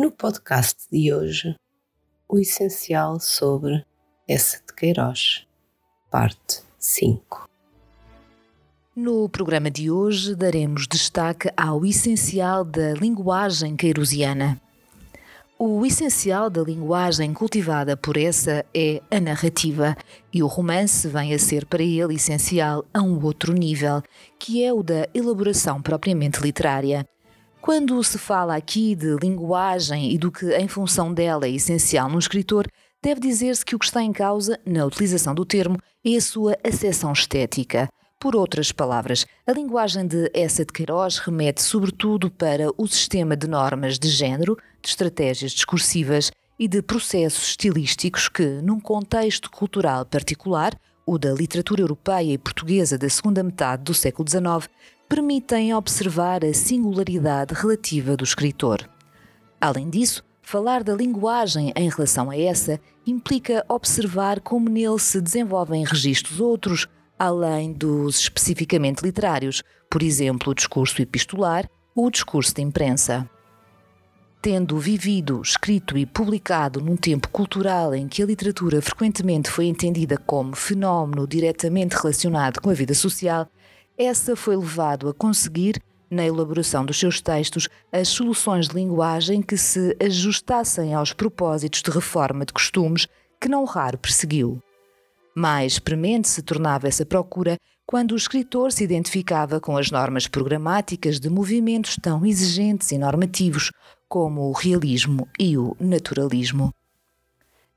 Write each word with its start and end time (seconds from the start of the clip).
No 0.00 0.12
podcast 0.12 0.84
de 0.92 1.12
hoje, 1.12 1.56
o 2.28 2.38
essencial 2.38 3.18
sobre 3.18 3.84
essa 4.28 4.58
de 4.64 4.72
Queiroz, 4.72 5.44
parte 6.08 6.62
5. 6.78 7.48
No 8.94 9.28
programa 9.28 9.68
de 9.68 9.90
hoje 9.90 10.36
daremos 10.36 10.86
destaque 10.86 11.50
ao 11.56 11.84
essencial 11.84 12.64
da 12.64 12.92
linguagem 12.92 13.74
queirosiana. 13.74 14.60
O 15.58 15.84
essencial 15.84 16.48
da 16.48 16.62
linguagem 16.62 17.34
cultivada 17.34 17.96
por 17.96 18.16
essa 18.16 18.64
é 18.72 19.02
a 19.10 19.18
narrativa, 19.18 19.96
e 20.32 20.44
o 20.44 20.46
romance 20.46 21.08
vem 21.08 21.34
a 21.34 21.40
ser 21.40 21.66
para 21.66 21.82
ele 21.82 22.14
essencial 22.14 22.84
a 22.94 23.02
um 23.02 23.20
outro 23.24 23.52
nível, 23.52 24.00
que 24.38 24.62
é 24.62 24.72
o 24.72 24.80
da 24.80 25.08
elaboração 25.12 25.82
propriamente 25.82 26.40
literária. 26.40 27.04
Quando 27.60 28.02
se 28.02 28.18
fala 28.18 28.56
aqui 28.56 28.94
de 28.94 29.16
linguagem 29.16 30.12
e 30.12 30.18
do 30.18 30.30
que, 30.30 30.46
em 30.56 30.68
função 30.68 31.12
dela, 31.12 31.46
é 31.46 31.50
essencial 31.50 32.08
num 32.08 32.18
escritor, 32.18 32.66
deve 33.02 33.20
dizer-se 33.20 33.64
que 33.64 33.74
o 33.74 33.78
que 33.78 33.84
está 33.84 34.02
em 34.02 34.12
causa, 34.12 34.58
na 34.64 34.86
utilização 34.86 35.34
do 35.34 35.44
termo, 35.44 35.76
é 36.04 36.16
a 36.16 36.20
sua 36.20 36.56
acessão 36.64 37.12
estética. 37.12 37.88
Por 38.20 38.34
outras 38.34 38.72
palavras, 38.72 39.26
a 39.46 39.52
linguagem 39.52 40.06
de 40.06 40.30
Essa 40.32 40.64
de 40.64 40.72
Queiroz 40.72 41.18
remete 41.18 41.62
sobretudo 41.62 42.30
para 42.30 42.70
o 42.76 42.86
sistema 42.86 43.36
de 43.36 43.46
normas 43.46 43.98
de 43.98 44.08
género, 44.08 44.56
de 44.82 44.88
estratégias 44.88 45.52
discursivas 45.52 46.32
e 46.58 46.66
de 46.66 46.80
processos 46.80 47.50
estilísticos 47.50 48.28
que, 48.28 48.60
num 48.62 48.80
contexto 48.80 49.50
cultural 49.50 50.04
particular, 50.04 50.74
o 51.06 51.18
da 51.18 51.32
literatura 51.32 51.80
europeia 51.80 52.32
e 52.32 52.38
portuguesa 52.38 52.98
da 52.98 53.08
segunda 53.08 53.42
metade 53.42 53.84
do 53.84 53.94
século 53.94 54.28
XIX, 54.28 54.68
permitem 55.08 55.74
observar 55.74 56.44
a 56.44 56.52
singularidade 56.52 57.54
relativa 57.54 58.16
do 58.16 58.24
escritor. 58.24 58.88
Além 59.58 59.88
disso, 59.88 60.22
falar 60.42 60.84
da 60.84 60.94
linguagem 60.94 61.72
em 61.74 61.88
relação 61.88 62.30
a 62.30 62.38
essa 62.38 62.78
implica 63.06 63.64
observar 63.68 64.40
como 64.40 64.68
nele 64.68 64.98
se 64.98 65.20
desenvolvem 65.20 65.84
registros 65.84 66.40
outros, 66.40 66.86
além 67.18 67.72
dos 67.72 68.20
especificamente 68.20 69.02
literários, 69.02 69.62
por 69.90 70.02
exemplo, 70.02 70.52
o 70.52 70.54
discurso 70.54 71.00
epistolar 71.00 71.68
ou 71.94 72.06
o 72.06 72.10
discurso 72.10 72.54
de 72.54 72.60
imprensa. 72.60 73.28
Tendo 74.40 74.78
vivido, 74.78 75.40
escrito 75.42 75.98
e 75.98 76.06
publicado 76.06 76.80
num 76.80 76.96
tempo 76.96 77.28
cultural 77.30 77.92
em 77.94 78.06
que 78.06 78.22
a 78.22 78.26
literatura 78.26 78.80
frequentemente 78.80 79.50
foi 79.50 79.66
entendida 79.66 80.16
como 80.16 80.54
fenómeno 80.54 81.26
diretamente 81.26 81.96
relacionado 81.96 82.60
com 82.60 82.70
a 82.70 82.74
vida 82.74 82.94
social, 82.94 83.48
essa 83.98 84.36
foi 84.36 84.56
levado 84.56 85.08
a 85.08 85.14
conseguir, 85.14 85.82
na 86.10 86.24
elaboração 86.24 86.84
dos 86.86 86.98
seus 86.98 87.20
textos, 87.20 87.68
as 87.92 88.08
soluções 88.08 88.68
de 88.68 88.74
linguagem 88.74 89.42
que 89.42 89.56
se 89.56 89.96
ajustassem 90.00 90.94
aos 90.94 91.12
propósitos 91.12 91.82
de 91.82 91.90
reforma 91.90 92.46
de 92.46 92.52
costumes 92.52 93.06
que 93.40 93.48
não 93.48 93.64
raro 93.64 93.98
perseguiu. 93.98 94.62
Mais 95.34 95.78
premente 95.78 96.28
se 96.28 96.42
tornava 96.42 96.88
essa 96.88 97.04
procura 97.04 97.58
quando 97.86 98.12
o 98.12 98.16
escritor 98.16 98.70
se 98.70 98.84
identificava 98.84 99.60
com 99.60 99.76
as 99.76 99.90
normas 99.90 100.26
programáticas 100.26 101.18
de 101.18 101.28
movimentos 101.28 101.96
tão 102.00 102.24
exigentes 102.24 102.92
e 102.92 102.98
normativos 102.98 103.70
como 104.08 104.42
o 104.42 104.52
realismo 104.52 105.28
e 105.38 105.56
o 105.56 105.76
naturalismo. 105.80 106.72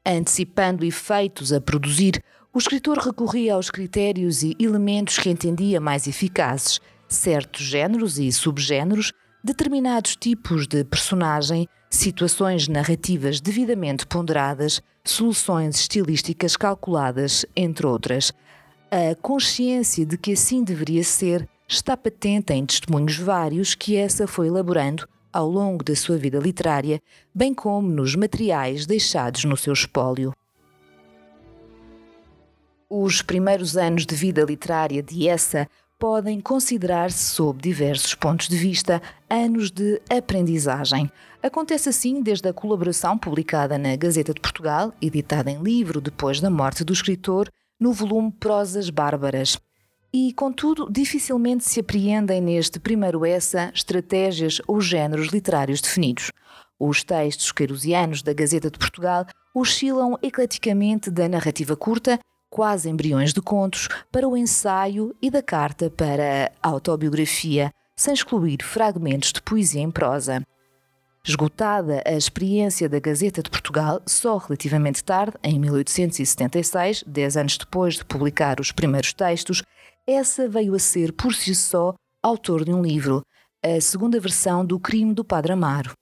Antecipando 0.06 0.84
efeitos 0.84 1.54
a 1.54 1.62
produzir 1.62 2.24
o 2.54 2.58
escritor 2.58 2.98
recorria 2.98 3.54
aos 3.54 3.70
critérios 3.70 4.44
e 4.44 4.56
elementos 4.60 5.18
que 5.18 5.30
entendia 5.30 5.80
mais 5.80 6.06
eficazes, 6.06 6.82
certos 7.08 7.62
géneros 7.62 8.20
e 8.20 8.30
subgéneros, 8.32 9.14
determinados 9.42 10.18
tipos 10.18 10.68
de 10.68 10.84
personagem, 10.84 11.68
situações 11.90 12.68
narrativas 12.68 13.40
devidamente 13.40 14.06
ponderadas, 14.06 14.82
soluções 15.04 15.80
estilísticas 15.80 16.58
calculadas, 16.58 17.46
entre 17.56 17.88
outras. 17.88 18.34
A 18.92 19.16
consciência 19.22 20.06
de 20.06 20.18
que 20.18 20.34
assim 20.34 20.62
deveria 20.62 21.04
ser 21.06 21.48
está 21.68 21.96
patente 21.96 22.52
em 22.52 22.66
testemunhos 22.66 23.18
vários 23.18 23.76
que 23.76 23.96
essa 23.96 24.28
foi 24.28 24.48
elaborando 24.48 25.08
ao 25.32 25.50
longo 25.50 25.86
da 25.86 25.96
sua 25.96 26.18
vida 26.18 26.38
literária, 26.38 27.02
bem 27.34 27.54
como 27.54 27.88
nos 27.88 28.14
materiais 28.14 28.86
deixados 28.86 29.46
no 29.46 29.56
seu 29.56 29.72
espólio. 29.72 30.34
Os 32.94 33.22
primeiros 33.22 33.78
anos 33.78 34.06
de 34.06 34.14
vida 34.14 34.44
literária 34.44 35.02
de 35.02 35.26
Essa 35.26 35.66
podem 35.98 36.42
considerar-se, 36.42 37.24
sob 37.24 37.62
diversos 37.62 38.14
pontos 38.14 38.50
de 38.50 38.58
vista, 38.58 39.02
anos 39.30 39.72
de 39.72 40.02
aprendizagem. 40.10 41.10
Acontece 41.42 41.88
assim 41.88 42.22
desde 42.22 42.50
a 42.50 42.54
colaboração 42.54 43.18
publicada 43.18 43.78
na 43.78 43.96
Gazeta 43.96 44.34
de 44.34 44.42
Portugal, 44.42 44.94
editada 45.02 45.50
em 45.50 45.64
livro 45.64 46.02
depois 46.02 46.42
da 46.42 46.50
morte 46.50 46.84
do 46.84 46.92
escritor, 46.92 47.48
no 47.80 47.94
volume 47.94 48.30
Prosas 48.30 48.90
Bárbaras. 48.90 49.58
E, 50.14 50.34
contudo, 50.34 50.92
dificilmente 50.92 51.64
se 51.64 51.80
apreendem 51.80 52.42
neste 52.42 52.78
primeiro 52.78 53.26
essa 53.26 53.72
estratégias 53.74 54.62
ou 54.68 54.82
géneros 54.82 55.30
literários 55.30 55.80
definidos. 55.80 56.30
Os 56.78 57.06
textos 57.06 57.54
queirosianos 57.54 58.22
da 58.22 58.34
Gazeta 58.34 58.70
de 58.70 58.78
Portugal 58.78 59.26
oscilam 59.56 60.18
ecleticamente 60.22 61.10
da 61.10 61.30
narrativa 61.30 61.78
curta 61.78 62.20
quase 62.52 62.90
embriões 62.90 63.34
de 63.34 63.42
contos, 63.42 63.88
para 64.12 64.28
o 64.28 64.36
ensaio 64.36 65.16
e 65.22 65.32
da 65.32 65.42
carta 65.42 65.90
para 65.90 66.52
a 66.62 66.68
autobiografia, 66.68 67.72
sem 67.96 68.14
excluir 68.14 68.62
fragmentos 68.62 69.32
de 69.32 69.42
poesia 69.42 69.82
em 69.82 69.90
prosa. 69.90 70.44
Esgotada 71.26 72.04
a 72.06 72.12
experiência 72.12 72.90
da 72.90 73.00
Gazeta 73.00 73.42
de 73.42 73.50
Portugal, 73.50 74.02
só 74.06 74.38
relativamente 74.38 75.04
tarde, 75.04 75.38
em 75.42 75.58
1876, 75.60 77.06
dez 77.08 77.38
anos 77.38 77.58
depois 77.58 77.96
de 77.96 78.06
publicar 78.06 78.60
os 78.60 78.72
primeiros 78.72 79.14
textos, 79.14 79.64
essa 80.06 80.50
veio 80.50 80.76
a 80.76 80.80
ser, 80.80 81.14
por 81.14 81.34
si 81.34 81.56
só, 81.56 81.94
autor 82.22 82.66
de 82.66 82.74
um 82.74 82.82
livro, 82.82 83.22
a 83.64 83.80
segunda 83.80 84.20
versão 84.20 84.66
do 84.66 84.80
Crime 84.80 85.14
do 85.14 85.24
Padre 85.24 85.54
Amaro. 85.54 85.94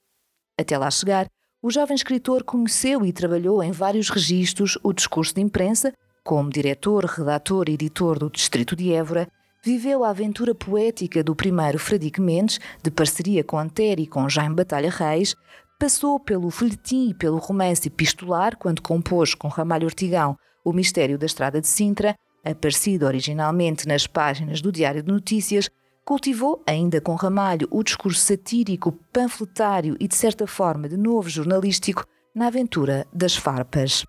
Até 0.59 0.77
lá 0.77 0.89
chegar, 0.89 1.27
o 1.61 1.69
jovem 1.69 1.95
escritor 1.95 2.43
conheceu 2.43 3.05
e 3.05 3.13
trabalhou 3.13 3.61
em 3.61 3.71
vários 3.71 4.09
registros 4.09 4.79
o 4.81 4.93
discurso 4.93 5.35
de 5.35 5.41
imprensa, 5.41 5.93
como 6.29 6.51
diretor, 6.51 7.05
redator 7.05 7.67
e 7.67 7.73
editor 7.73 8.19
do 8.19 8.29
Distrito 8.29 8.75
de 8.75 8.93
Évora, 8.93 9.27
viveu 9.65 10.03
a 10.03 10.11
aventura 10.11 10.53
poética 10.53 11.23
do 11.23 11.35
primeiro 11.35 11.79
Fradique 11.79 12.21
Mendes, 12.21 12.59
de 12.83 12.91
parceria 12.91 13.43
com 13.43 13.57
Antero 13.57 13.99
e 13.99 14.05
com 14.05 14.29
Jaime 14.29 14.53
Batalha 14.53 14.91
Reis, 14.91 15.35
passou 15.79 16.19
pelo 16.19 16.51
folhetim 16.51 17.09
e 17.09 17.13
pelo 17.15 17.39
romance 17.39 17.87
epistolar 17.87 18.55
quando 18.59 18.79
compôs 18.79 19.33
com 19.33 19.47
Ramalho 19.47 19.85
Ortigão 19.85 20.37
O 20.63 20.71
Mistério 20.71 21.17
da 21.17 21.25
Estrada 21.25 21.59
de 21.59 21.67
Sintra, 21.67 22.13
aparecido 22.45 23.07
originalmente 23.07 23.87
nas 23.87 24.05
páginas 24.05 24.61
do 24.61 24.71
Diário 24.71 25.01
de 25.01 25.11
Notícias, 25.11 25.67
cultivou, 26.05 26.61
ainda 26.67 27.01
com 27.01 27.15
Ramalho, 27.15 27.67
o 27.71 27.81
discurso 27.81 28.21
satírico, 28.21 28.91
panfletário 29.11 29.97
e, 29.99 30.07
de 30.07 30.13
certa 30.15 30.45
forma, 30.45 30.87
de 30.87 30.95
novo 30.95 31.27
jornalístico 31.27 32.05
na 32.35 32.45
aventura 32.45 33.07
das 33.11 33.35
farpas. 33.35 34.05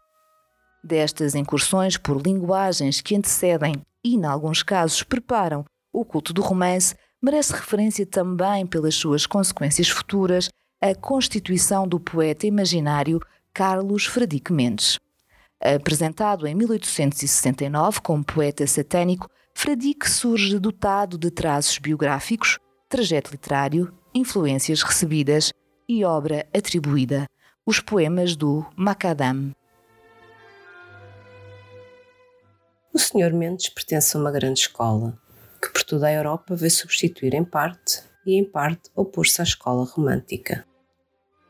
Destas 0.82 1.34
incursões 1.34 1.96
por 1.96 2.20
linguagens 2.20 3.00
que 3.00 3.14
antecedem 3.14 3.82
e, 4.02 4.14
em 4.14 4.24
alguns 4.24 4.62
casos, 4.62 5.02
preparam 5.02 5.64
o 5.92 6.04
culto 6.04 6.32
do 6.32 6.40
romance, 6.40 6.94
merece 7.22 7.52
referência 7.52 8.06
também 8.06 8.66
pelas 8.66 8.94
suas 8.94 9.26
consequências 9.26 9.88
futuras 9.88 10.48
a 10.80 10.94
constituição 10.94 11.86
do 11.86 12.00
poeta 12.00 12.46
imaginário 12.46 13.20
Carlos 13.52 14.06
Fradique 14.06 14.52
Mendes. 14.52 14.98
Apresentado 15.62 16.46
em 16.46 16.54
1869 16.54 18.00
como 18.00 18.24
poeta 18.24 18.66
satânico, 18.66 19.28
Fradique 19.54 20.10
surge 20.10 20.58
dotado 20.58 21.18
de 21.18 21.30
traços 21.30 21.76
biográficos, 21.76 22.58
trajeto 22.88 23.30
literário, 23.32 23.92
influências 24.14 24.82
recebidas 24.82 25.52
e 25.86 26.02
obra 26.02 26.46
atribuída, 26.54 27.26
os 27.66 27.78
poemas 27.78 28.34
do 28.34 28.64
Macadam. 28.74 29.52
O 32.92 32.98
Sr. 32.98 33.32
Mendes 33.32 33.68
pertence 33.68 34.16
a 34.16 34.20
uma 34.20 34.32
grande 34.32 34.60
escola, 34.60 35.16
que 35.62 35.72
por 35.72 35.84
toda 35.84 36.08
a 36.08 36.12
Europa 36.12 36.56
veio 36.56 36.72
substituir 36.72 37.34
em 37.34 37.44
parte 37.44 38.02
e 38.26 38.34
em 38.34 38.44
parte 38.44 38.90
opor-se 38.96 39.40
à 39.40 39.44
escola 39.44 39.84
romântica. 39.84 40.66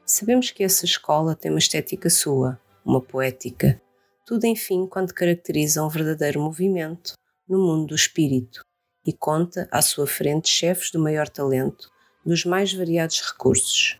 Sabemos 0.04 0.50
que 0.50 0.62
essa 0.62 0.84
escola 0.84 1.34
tem 1.34 1.50
uma 1.50 1.58
estética 1.58 2.10
sua, 2.10 2.60
uma 2.84 3.00
poética, 3.00 3.80
tudo 4.26 4.44
enfim 4.44 4.86
quando 4.86 5.14
caracteriza 5.14 5.82
um 5.82 5.88
verdadeiro 5.88 6.42
movimento 6.42 7.14
no 7.48 7.58
mundo 7.58 7.86
do 7.86 7.94
espírito 7.94 8.62
e 9.06 9.10
conta 9.10 9.66
à 9.72 9.80
sua 9.80 10.06
frente 10.06 10.46
chefes 10.46 10.90
do 10.90 11.00
maior 11.00 11.26
talento, 11.26 11.88
dos 12.24 12.44
mais 12.44 12.70
variados 12.74 13.18
recursos. 13.22 13.98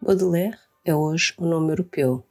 Baudelaire 0.00 0.56
é 0.82 0.94
hoje 0.94 1.34
um 1.38 1.46
nome 1.46 1.72
europeu, 1.72 2.24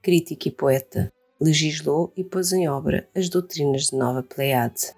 crítico 0.00 0.48
e 0.48 0.50
poeta, 0.50 1.12
legislou 1.40 2.12
e 2.16 2.24
pôs 2.24 2.52
em 2.52 2.68
obra 2.68 3.08
as 3.14 3.28
doutrinas 3.28 3.84
de 3.84 3.96
Nova 3.96 4.22
Pleiade. 4.22 4.92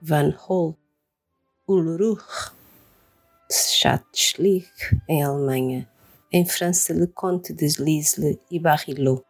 Van 0.00 0.34
Hol, 0.48 0.76
Ulruch, 1.68 2.52
Schatzschlich, 3.50 4.68
em 5.08 5.22
Alemanha, 5.22 5.88
em 6.32 6.44
França 6.44 6.92
Le 6.92 7.06
Comte 7.06 7.52
de 7.52 7.66
Lisle 7.78 8.40
e 8.50 8.58
Barillot. 8.58 9.22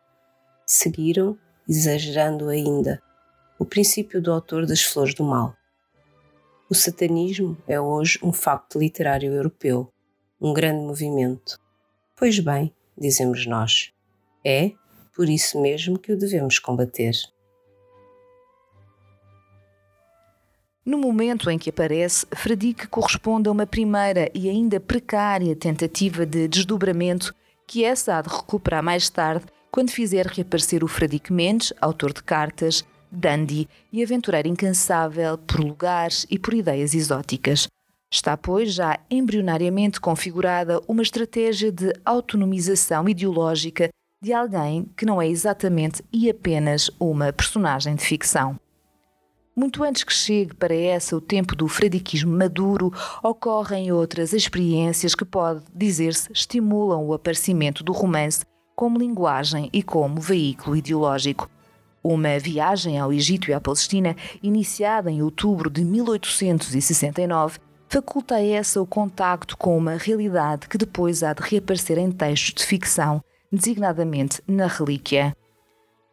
Seguiram, 0.65 1.39
exagerando 1.69 2.49
ainda, 2.49 3.03
o 3.59 3.65
princípio 3.65 4.23
do 4.23 4.33
autor 4.33 4.67
das 4.67 4.83
Flores 4.83 5.15
do 5.15 5.25
Mal. 5.25 5.55
O 6.71 6.75
satanismo 6.75 7.57
é 7.69 7.79
hoje 7.79 8.19
um 8.23 8.33
facto 8.33 8.79
literário 8.79 9.33
europeu, 9.33 9.93
um 10.41 10.55
grande 10.55 10.85
movimento. 10.85 11.61
Pois 12.17 12.39
bem, 12.39 12.75
dizemos 12.97 13.47
nós, 13.47 13.93
é 14.45 14.73
por 15.15 15.29
isso 15.29 15.61
mesmo 15.61 15.99
que 15.99 16.13
o 16.13 16.19
devemos 16.19 16.59
combater. 16.59 17.13
No 20.85 20.99
momento 20.99 21.49
em 21.49 21.59
que 21.59 21.71
aparece, 21.71 22.27
Fradique 22.35 22.89
corresponde 22.89 23.49
a 23.49 23.53
uma 23.53 23.67
primeira 23.67 24.29
e 24.35 24.49
ainda 24.49 24.81
precária 24.81 25.55
tentativa 25.55 26.27
de 26.27 26.49
desdobramento 26.49 27.33
que 27.69 27.85
essa 27.85 28.19
há 28.19 28.23
de 28.23 28.29
recuperar 28.29 28.83
mais 28.83 29.09
tarde, 29.09 29.47
quando 29.71 29.91
fizer 29.91 30.27
reaparecer 30.27 30.83
o 30.83 30.89
Fradique 30.89 31.33
Mendes, 31.33 31.73
autor 31.81 32.13
de 32.13 32.23
cartas, 32.23 32.85
dandy 33.11 33.69
e 33.93 34.03
aventureiro 34.03 34.49
incansável 34.49 35.39
por 35.39 35.61
lugares 35.61 36.27
e 36.29 36.39
por 36.39 36.53
ideias 36.53 36.95
exóticas. 36.95 37.69
Está, 38.11 38.37
pois, 38.37 38.75
já 38.75 38.99
embrionariamente 39.09 40.01
configurada 40.01 40.83
uma 40.89 41.03
estratégia 41.03 41.71
de 41.71 41.93
autonomização 42.05 43.09
ideológica 43.09 43.89
de 44.23 44.33
alguém 44.33 44.89
que 44.97 45.05
não 45.05 45.21
é 45.21 45.29
exatamente 45.29 46.01
e 46.13 46.31
apenas 46.31 46.89
uma 47.01 47.33
personagem 47.33 47.97
de 47.97 48.05
ficção. 48.05 48.57
Muito 49.55 49.83
antes 49.83 50.05
que 50.05 50.13
chegue 50.13 50.55
para 50.55 50.73
essa 50.73 51.17
o 51.17 51.21
tempo 51.21 51.57
do 51.57 51.67
fradiquismo 51.67 52.33
maduro, 52.33 52.93
ocorrem 53.21 53.91
outras 53.91 54.33
experiências 54.33 55.17
que, 55.17 55.25
pode 55.25 55.65
dizer-se, 55.75 56.31
estimulam 56.33 57.05
o 57.05 57.13
aparecimento 57.13 57.83
do 57.83 57.93
romance 57.93 58.45
como 58.77 58.97
linguagem 58.97 59.69
e 59.73 59.83
como 59.83 60.21
veículo 60.21 60.77
ideológico. 60.77 61.51
Uma 62.03 62.39
viagem 62.39 63.01
ao 63.01 63.13
Egito 63.13 63.51
e 63.51 63.53
à 63.53 63.61
Palestina, 63.61 64.17
iniciada 64.41 65.11
em 65.11 65.21
outubro 65.21 65.69
de 65.69 65.85
1869, 65.85 67.59
faculta 67.89 68.37
a 68.37 68.43
essa 68.43 68.81
o 68.81 68.87
contacto 68.87 69.57
com 69.57 69.77
uma 69.77 69.97
realidade 69.97 70.69
que 70.69 70.79
depois 70.79 71.25
há 71.25 71.35
de 71.35 71.43
reaparecer 71.43 71.99
em 71.99 72.11
textos 72.11 72.55
de 72.55 72.65
ficção, 72.65 73.21
designadamente 73.53 74.41
na 74.47 74.67
Relíquia. 74.67 75.37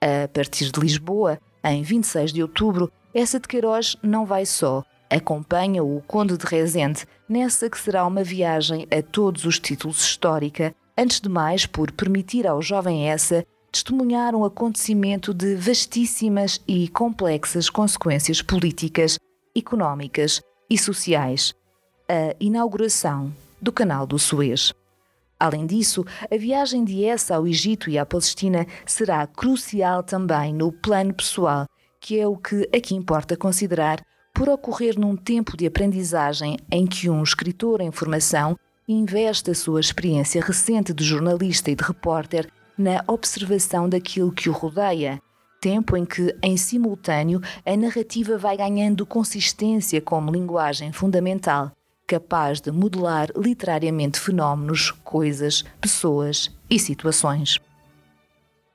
A 0.02 0.28
partir 0.28 0.72
de 0.72 0.80
Lisboa, 0.80 1.40
em 1.64 1.82
26 1.82 2.34
de 2.34 2.42
outubro, 2.42 2.92
essa 3.14 3.40
de 3.40 3.48
Queiroz 3.48 3.96
não 4.04 4.26
vai 4.26 4.46
só. 4.46 4.84
Acompanha 5.10 5.84
o 5.84 6.02
Conde 6.02 6.38
de 6.38 6.46
Rezende 6.46 7.06
nessa 7.28 7.70
que 7.70 7.80
será 7.80 8.06
uma 8.06 8.24
viagem 8.24 8.88
a 8.92 9.02
todos 9.02 9.46
os 9.46 9.60
títulos 9.60 10.02
histórica, 10.02 10.76
antes 10.98 11.20
de 11.20 11.30
mais 11.30 11.66
por 11.66 11.92
permitir 11.92 12.46
ao 12.46 12.62
jovem 12.62 13.10
essa 13.10 13.44
testemunhar 13.72 14.36
um 14.36 14.44
acontecimento 14.44 15.34
de 15.34 15.56
vastíssimas 15.56 16.62
e 16.68 16.88
complexas 16.90 17.70
consequências 17.70 18.42
políticas, 18.42 19.18
económicas 19.56 20.42
e 20.70 20.78
sociais. 20.78 21.54
A 22.08 22.36
inauguração 22.40 23.34
do 23.62 23.72
Canal 23.72 24.08
do 24.08 24.18
Suez. 24.18 24.74
Além 25.40 25.66
disso, 25.66 26.06
a 26.30 26.38
viagem 26.38 26.84
de 26.84 27.06
Essa 27.06 27.36
ao 27.36 27.48
Egito 27.48 27.90
e 27.90 27.98
à 27.98 28.06
Palestina 28.06 28.68
será 28.86 29.26
crucial 29.26 30.04
também 30.04 30.54
no 30.54 30.72
plano 30.72 31.14
pessoal 31.14 31.66
que 32.00 32.20
é 32.20 32.28
o 32.28 32.38
que 32.38 32.70
aqui 32.76 32.96
importa 32.96 33.36
considerar 33.36 34.02
por 34.34 34.48
ocorrer 34.48 34.98
num 34.98 35.16
tempo 35.16 35.58
de 35.58 35.66
aprendizagem 35.66 36.58
em 36.72 36.88
que 36.88 37.10
um 37.10 37.22
escritor 37.22 37.82
em 37.82 37.92
formação 37.92 38.58
investe 38.88 39.52
a 39.52 39.56
sua 39.56 39.80
experiência 39.80 40.42
recente 40.42 40.94
de 40.94 41.04
jornalista 41.04 41.70
e 41.70 41.76
de 41.76 41.84
repórter 41.84 42.50
na 42.78 43.04
observação 43.08 43.90
daquilo 43.90 44.32
que 44.32 44.50
o 44.50 44.54
rodeia, 44.54 45.22
tempo 45.60 45.98
em 45.98 46.06
que, 46.06 46.34
em 46.42 46.56
simultâneo, 46.56 47.42
a 47.66 47.76
narrativa 47.76 48.38
vai 48.38 48.56
ganhando 48.56 49.06
consistência 49.06 50.00
como 50.00 50.32
linguagem 50.32 50.94
fundamental, 50.94 51.72
capaz 52.10 52.60
de 52.60 52.72
modelar 52.72 53.30
literariamente 53.38 54.20
fenómenos, 54.20 54.90
coisas, 55.04 55.64
pessoas 55.80 56.50
e 56.68 56.80
situações. 56.80 57.60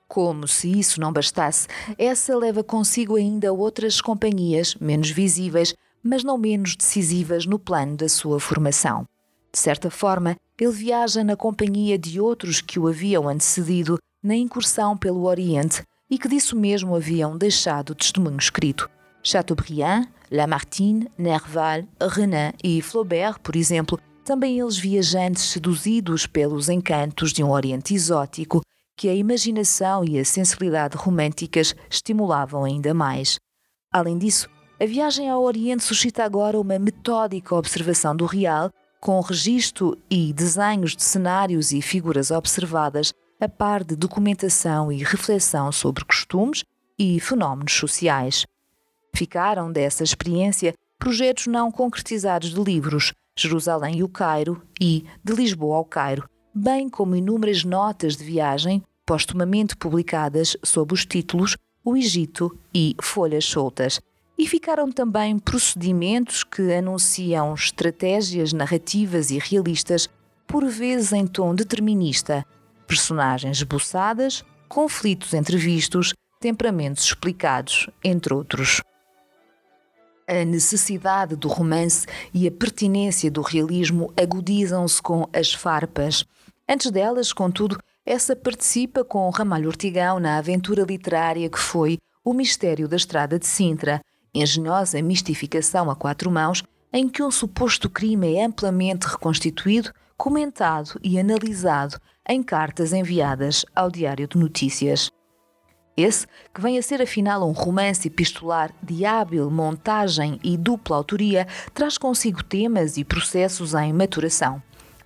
Como 0.07 0.47
se 0.47 0.71
isso 0.71 1.01
não 1.01 1.13
bastasse, 1.13 1.67
essa 1.99 2.37
leva 2.39 2.63
consigo 2.63 3.17
ainda 3.17 3.53
outras 3.53 4.01
companhias, 4.01 4.77
menos 4.77 5.11
visíveis, 5.11 5.75
mas 6.01 6.23
não 6.23 6.39
menos 6.39 6.77
decisivas 6.77 7.45
no 7.45 7.59
plano 7.59 7.97
da 7.97 8.09
sua 8.09 8.39
formação. 8.39 9.05
De 9.53 9.59
certa 9.59 9.91
forma, 9.91 10.37
ele 10.57 10.71
viaja 10.71 11.25
na 11.25 11.35
companhia 11.35 11.99
de 11.99 12.21
outros 12.21 12.61
que 12.61 12.79
o 12.79 12.87
haviam 12.87 13.29
antecedido 13.29 13.99
na 14.23 14.37
incursão 14.37 14.97
pelo 14.97 15.25
Oriente 15.25 15.83
e 16.09 16.17
que 16.19 16.29
disso 16.29 16.55
mesmo 16.55 16.95
haviam 16.95 17.37
deixado 17.37 17.97
testemunho 17.97 18.39
escrito. 18.39 18.89
Chateaubriand, 19.25 20.07
Lamartine, 20.31 21.11
Nerval, 21.17 21.85
Renan 21.99 22.53
e 22.63 22.83
Flaubert, 22.83 23.41
por 23.41 23.57
exemplo, 23.57 23.99
também 24.23 24.61
eles 24.61 24.77
viajantes 24.77 25.43
seduzidos 25.45 26.27
pelos 26.27 26.69
encantos 26.69 27.33
de 27.33 27.43
um 27.43 27.51
Oriente 27.51 27.95
exótico, 27.95 28.61
que 28.97 29.09
a 29.09 29.15
imaginação 29.15 30.05
e 30.05 30.19
a 30.19 30.25
sensibilidade 30.25 30.97
românticas 30.97 31.75
estimulavam 31.91 32.65
ainda 32.65 32.93
mais. 32.93 33.39
Além 33.91 34.19
disso, 34.19 34.49
a 34.81 34.87
viagem 34.87 35.29
ao 35.29 35.43
Oriente 35.43 35.83
suscita 35.83 36.25
agora 36.25 36.61
uma 36.61 36.79
metódica 36.79 37.55
observação 37.55 38.15
do 38.15 38.27
real, 38.27 38.71
com 39.01 39.21
registro 39.21 39.99
e 40.11 40.33
desenhos 40.33 40.97
de 40.97 41.03
cenários 41.03 41.73
e 41.73 41.81
figuras 41.81 42.31
observadas, 42.31 43.13
a 43.41 43.49
par 43.49 43.85
de 43.85 43.97
documentação 43.97 44.91
e 44.91 45.03
reflexão 45.03 45.71
sobre 45.71 46.05
costumes 46.05 46.65
e 46.99 47.21
fenómenos 47.21 47.73
sociais. 47.73 48.45
Ficaram 49.15 49.71
dessa 49.71 50.03
experiência 50.03 50.75
projetos 50.99 51.47
não 51.47 51.71
concretizados 51.71 52.53
de 52.53 52.61
livros, 52.61 53.13
Jerusalém 53.39 53.99
e 53.99 54.03
o 54.03 54.09
Cairo 54.09 54.61
e 54.81 55.05
De 55.23 55.33
Lisboa 55.33 55.77
ao 55.77 55.85
Cairo, 55.85 56.29
bem 56.53 56.89
como 56.89 57.15
inúmeras 57.15 57.63
notas 57.63 58.17
de 58.17 58.25
viagem 58.25 58.83
postumamente 59.07 59.77
publicadas 59.77 60.57
sob 60.65 60.95
os 60.95 61.07
títulos 61.07 61.57
O 61.85 61.97
Egito 61.97 62.59
e 62.75 62.97
Folhas 63.01 63.45
Soltas. 63.45 64.01
E 64.37 64.49
ficaram 64.49 64.91
também 64.91 65.39
procedimentos 65.39 66.43
que 66.43 66.73
anunciam 66.73 67.55
estratégias 67.55 68.53
narrativas 68.53 69.31
e 69.31 69.39
realistas, 69.39 70.09
por 70.45 70.65
vezes 70.65 71.13
em 71.13 71.25
tom 71.25 71.55
determinista, 71.55 72.45
personagens 72.87 73.59
esboçadas, 73.59 74.45
conflitos 74.69 75.35
entrevistos, 75.35 76.13
temperamentos 76.41 77.05
explicados, 77.05 77.89
entre 78.03 78.35
outros. 78.35 78.83
A 80.27 80.45
necessidade 80.45 81.37
do 81.37 81.49
romance 81.49 82.07
e 82.33 82.49
a 82.49 82.51
pertinência 82.51 83.31
do 83.31 83.43
realismo 83.43 84.13
agudizam-se 84.17 85.01
com 85.03 85.29
as 85.33 85.53
farpas. 85.53 86.25
Antes 86.67 86.91
delas, 86.91 87.31
contudo, 87.31 87.79
essa 88.07 88.35
participa 88.35 89.05
com 89.05 89.29
Ramalho 89.29 89.69
Ortigão 89.69 90.19
na 90.19 90.39
aventura 90.39 90.83
literária 90.83 91.49
que 91.51 91.59
foi 91.59 91.99
O 92.25 92.33
Mistério 92.33 92.89
da 92.89 92.97
Estrada 92.97 93.39
de 93.39 93.47
Sintra, 93.47 94.01
engenhosa 94.35 95.01
mistificação 95.03 95.91
a 95.91 95.97
quatro 95.97 96.31
mãos 96.31 96.63
em 96.91 97.09
que 97.09 97.23
um 97.23 97.31
suposto 97.31 97.91
crime 97.91 98.37
é 98.37 98.45
amplamente 98.45 99.07
reconstituído, 99.07 99.93
comentado 100.17 100.99
e 101.03 101.19
analisado 101.19 101.99
em 102.27 102.43
cartas 102.43 102.93
enviadas 102.93 103.65
ao 103.75 103.91
Diário 103.91 104.27
de 104.27 104.39
Notícias. 104.39 105.11
Esse, 105.97 106.27
que 106.53 106.61
vem 106.61 106.77
a 106.77 106.83
ser 106.83 107.01
afinal 107.01 107.49
um 107.49 107.53
romance 107.53 108.09
epistolar 108.09 108.73
de 108.83 109.07
hábil 109.07 109.49
montagem 109.49 110.41
e 110.43 110.57
dupla 110.57 110.97
autoria, 110.97 111.47
traz 111.73 111.97
consigo 111.97 112.43
temas 112.43 112.97
e 112.97 113.05
processos 113.05 113.75
em 113.75 113.93
maturação. 113.93 114.61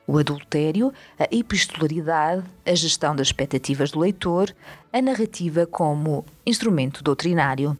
O 0.06 0.16
adultério, 0.16 0.90
a 1.18 1.24
epistolaridade, 1.30 2.42
a 2.64 2.74
gestão 2.74 3.14
das 3.14 3.28
expectativas 3.28 3.90
do 3.90 3.98
leitor, 3.98 4.54
a 4.90 5.02
narrativa 5.02 5.66
como 5.66 6.24
instrumento 6.46 7.04
doutrinário. 7.04 7.78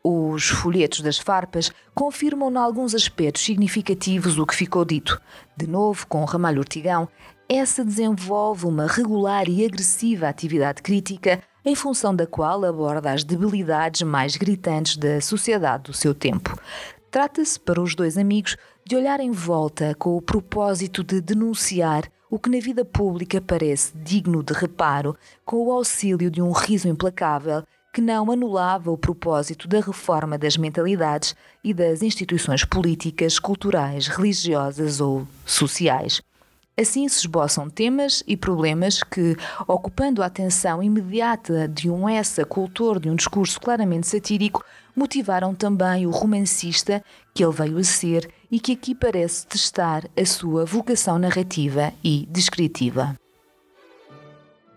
Os 0.00 0.46
folhetos 0.46 1.00
das 1.00 1.18
farpas 1.18 1.72
confirmam, 1.92 2.52
em 2.52 2.56
alguns 2.56 2.94
aspectos 2.94 3.42
significativos, 3.42 4.38
o 4.38 4.46
que 4.46 4.54
ficou 4.54 4.84
dito. 4.84 5.20
De 5.56 5.66
novo, 5.66 6.06
com 6.06 6.24
Ramalho 6.24 6.60
Ortigão, 6.60 7.08
essa 7.48 7.84
desenvolve 7.84 8.66
uma 8.66 8.86
regular 8.86 9.48
e 9.48 9.64
agressiva 9.64 10.28
atividade 10.28 10.80
crítica 10.80 11.42
em 11.66 11.74
função 11.74 12.14
da 12.14 12.28
qual 12.28 12.64
aborda 12.64 13.10
as 13.10 13.24
debilidades 13.24 14.02
mais 14.02 14.36
gritantes 14.36 14.96
da 14.96 15.20
sociedade 15.20 15.82
do 15.82 15.92
seu 15.92 16.14
tempo. 16.14 16.56
Trata-se, 17.10 17.58
para 17.58 17.82
os 17.82 17.96
dois 17.96 18.16
amigos, 18.16 18.56
de 18.84 18.94
olhar 18.94 19.18
em 19.18 19.32
volta 19.32 19.92
com 19.98 20.16
o 20.16 20.22
propósito 20.22 21.02
de 21.02 21.20
denunciar 21.20 22.04
o 22.30 22.38
que 22.38 22.48
na 22.48 22.60
vida 22.60 22.84
pública 22.84 23.40
parece 23.40 23.92
digno 23.96 24.44
de 24.44 24.52
reparo, 24.52 25.16
com 25.44 25.56
o 25.56 25.72
auxílio 25.72 26.30
de 26.30 26.40
um 26.40 26.52
riso 26.52 26.86
implacável 26.86 27.64
que 27.92 28.00
não 28.00 28.30
anulava 28.30 28.90
o 28.90 28.98
propósito 28.98 29.66
da 29.66 29.80
reforma 29.80 30.38
das 30.38 30.56
mentalidades 30.56 31.34
e 31.64 31.74
das 31.74 32.02
instituições 32.02 32.64
políticas, 32.64 33.38
culturais, 33.40 34.06
religiosas 34.06 35.00
ou 35.00 35.26
sociais. 35.44 36.22
Assim 36.78 37.08
se 37.08 37.20
esboçam 37.20 37.70
temas 37.70 38.22
e 38.26 38.36
problemas 38.36 39.02
que, 39.02 39.34
ocupando 39.66 40.22
a 40.22 40.26
atenção 40.26 40.82
imediata 40.82 41.66
de 41.66 41.88
um 41.88 42.06
essa 42.06 42.44
cultor 42.44 43.00
de 43.00 43.08
um 43.08 43.16
discurso 43.16 43.58
claramente 43.58 44.06
satírico, 44.06 44.62
motivaram 44.94 45.54
também 45.54 46.06
o 46.06 46.10
romancista 46.10 47.02
que 47.32 47.42
ele 47.42 47.52
veio 47.54 47.78
a 47.78 47.84
ser 47.84 48.30
e 48.50 48.60
que 48.60 48.72
aqui 48.72 48.94
parece 48.94 49.46
testar 49.46 50.04
a 50.14 50.26
sua 50.26 50.66
vocação 50.66 51.18
narrativa 51.18 51.94
e 52.04 52.28
descritiva. 52.30 53.16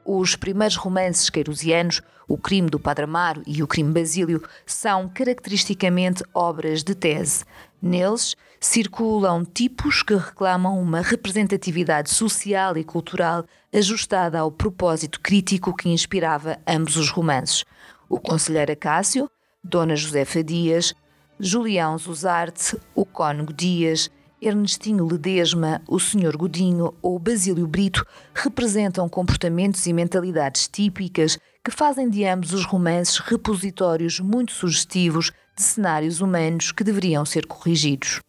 Os 0.06 0.38
primeiros 0.38 0.77
romances 0.77 1.29
queirusianos, 1.29 2.01
O 2.29 2.38
Crime 2.38 2.70
do 2.70 2.79
Padre 2.79 3.03
Amaro 3.03 3.44
e 3.46 3.62
O 3.62 3.68
Crime 3.68 3.91
Basílio, 3.91 4.41
são 4.65 5.10
caracteristicamente 5.10 6.24
obras 6.34 6.82
de 6.82 6.96
tese. 6.96 7.44
Neles, 7.82 8.38
circulam 8.60 9.46
tipos 9.46 10.04
que 10.04 10.16
reclamam 10.16 10.80
uma 10.80 11.01
representatividade 11.01 12.10
social 12.10 12.78
e 12.78 12.84
cultural 12.84 13.46
ajustada 13.74 14.39
ao 14.39 14.51
propósito 14.51 15.20
crítico 15.22 15.75
que 15.75 15.89
inspirava 15.89 16.58
ambos 16.68 16.98
os 16.98 17.10
romances. 17.10 17.63
O 18.10 18.20
Conselheiro 18.20 18.72
Acácio, 18.72 19.30
Dona 19.63 19.96
Josefa 19.96 20.44
Dias, 20.44 20.94
Julião 21.39 21.98
Zuzarte, 21.98 22.78
o 22.94 23.06
Cônego 23.06 23.54
Dias, 23.54 24.12
Ernestinho 24.42 25.06
Ledesma, 25.06 25.82
o 25.88 26.00
Sr. 26.00 26.36
Godinho 26.36 26.94
ou 27.01 27.20
Basílio 27.20 27.68
Brito 27.68 28.06
representam 28.34 29.08
comportamentos 29.08 29.86
e 29.86 29.94
mentalidades 29.94 30.68
típicas 30.68 31.38
que 31.63 31.72
fazem 31.72 32.10
de 32.10 32.25
ambos 32.25 32.54
os 32.54 32.66
romances 32.66 33.20
repositórios 33.20 34.20
muito 34.20 34.51
sugestivos 34.51 35.32
de 35.56 35.63
cenários 35.63 36.22
humanos 36.22 36.72
que 36.72 36.84
deveriam 36.84 37.25
ser 37.25 37.46
corrigidos. 37.46 38.22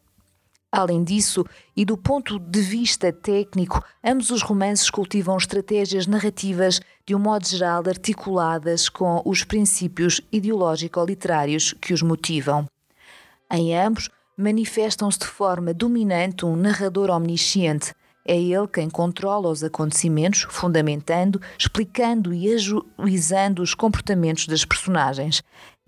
Além 0.73 1.03
disso, 1.03 1.45
e 1.77 1.85
do 1.85 1.97
ponto 1.97 2.39
de 2.39 2.61
vista 2.61 3.13
técnico, 3.13 3.83
ambos 4.05 4.31
os 4.31 4.41
romances 4.41 4.89
cultivam 4.89 5.37
estratégias 5.37 6.07
narrativas 6.07 6.81
de 7.05 7.13
um 7.13 7.19
modo 7.19 7.45
geral 7.47 7.83
articuladas 7.89 8.89
com 8.89 9.21
os 9.25 9.43
princípios 9.43 10.21
ideológico-literários 10.31 11.75
que 11.81 11.93
os 11.93 12.03
motivam. 12.03 12.67
Em 13.51 13.77
ambos, 13.77 14.09
manifestam-se 14.37 15.19
de 15.19 15.27
forma 15.27 15.75
dominante 15.75 16.47
um 16.47 16.55
narrador 16.55 17.11
omnisciente. 17.11 17.93
É 18.25 18.37
ele 18.37 18.69
quem 18.69 18.89
controla 18.89 19.49
os 19.49 19.65
acontecimentos, 19.65 20.47
fundamentando, 20.49 21.41
explicando 21.59 22.33
e 22.33 22.55
ajuizando 22.55 23.61
os 23.61 23.75
comportamentos 23.75 24.47
das 24.47 24.65
personagens. 24.65 25.43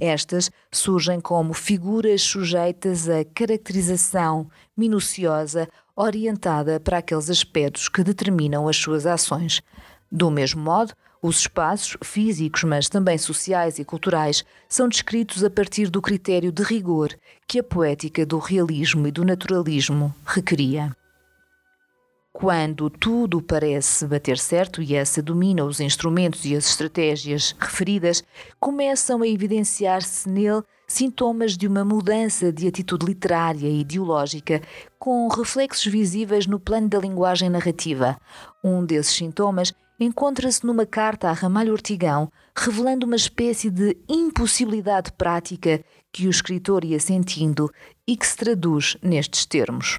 Estas 0.04 0.50
surgem 0.72 1.20
como 1.20 1.54
figuras 1.54 2.22
sujeitas 2.22 3.08
a 3.08 3.24
caracterização 3.24 4.50
minuciosa 4.76 5.68
orientada 5.94 6.80
para 6.80 6.98
aqueles 6.98 7.30
aspectos 7.30 7.88
que 7.88 8.02
determinam 8.02 8.66
as 8.66 8.76
suas 8.76 9.06
ações. 9.06 9.62
Do 10.10 10.28
mesmo 10.28 10.60
modo, 10.60 10.92
os 11.22 11.38
espaços 11.38 11.96
físicos, 12.02 12.64
mas 12.64 12.88
também 12.88 13.16
sociais 13.16 13.78
e 13.78 13.84
culturais, 13.84 14.44
são 14.68 14.88
descritos 14.88 15.44
a 15.44 15.50
partir 15.50 15.88
do 15.88 16.02
critério 16.02 16.50
de 16.50 16.64
rigor 16.64 17.16
que 17.46 17.60
a 17.60 17.62
poética 17.62 18.26
do 18.26 18.40
realismo 18.40 19.06
e 19.06 19.12
do 19.12 19.24
naturalismo 19.24 20.12
requeria. 20.26 20.90
Quando 22.32 22.88
tudo 22.88 23.42
parece 23.42 24.06
bater 24.06 24.38
certo 24.38 24.82
e 24.82 24.94
essa 24.94 25.22
domina 25.22 25.64
os 25.64 25.80
instrumentos 25.80 26.46
e 26.46 26.56
as 26.56 26.66
estratégias 26.66 27.54
referidas, 27.60 28.24
começam 28.58 29.20
a 29.20 29.28
evidenciar-se 29.28 30.28
nele 30.28 30.62
sintomas 30.88 31.56
de 31.56 31.68
uma 31.68 31.84
mudança 31.84 32.50
de 32.50 32.66
atitude 32.66 33.04
literária 33.04 33.68
e 33.68 33.80
ideológica, 33.80 34.62
com 34.98 35.28
reflexos 35.28 35.90
visíveis 35.92 36.46
no 36.46 36.58
plano 36.58 36.88
da 36.88 36.98
linguagem 36.98 37.50
narrativa. 37.50 38.18
Um 38.64 38.84
desses 38.84 39.14
sintomas 39.14 39.72
encontra-se 40.00 40.64
numa 40.66 40.86
carta 40.86 41.28
a 41.28 41.32
Ramalho 41.32 41.72
Ortigão, 41.72 42.30
revelando 42.56 43.06
uma 43.06 43.16
espécie 43.16 43.70
de 43.70 43.96
impossibilidade 44.08 45.12
prática 45.12 45.84
que 46.10 46.26
o 46.26 46.30
escritor 46.30 46.82
ia 46.82 46.98
sentindo 46.98 47.70
e 48.06 48.16
que 48.16 48.26
se 48.26 48.36
traduz 48.36 48.96
nestes 49.02 49.46
termos. 49.46 49.98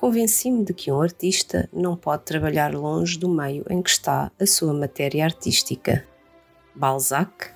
Convenci-me 0.00 0.64
de 0.64 0.72
que 0.72 0.90
um 0.90 1.02
artista 1.02 1.68
não 1.70 1.94
pode 1.94 2.22
trabalhar 2.22 2.74
longe 2.74 3.18
do 3.18 3.28
meio 3.28 3.66
em 3.68 3.82
que 3.82 3.90
está 3.90 4.32
a 4.40 4.46
sua 4.46 4.72
matéria 4.72 5.26
artística. 5.26 6.02
Balzac, 6.74 7.50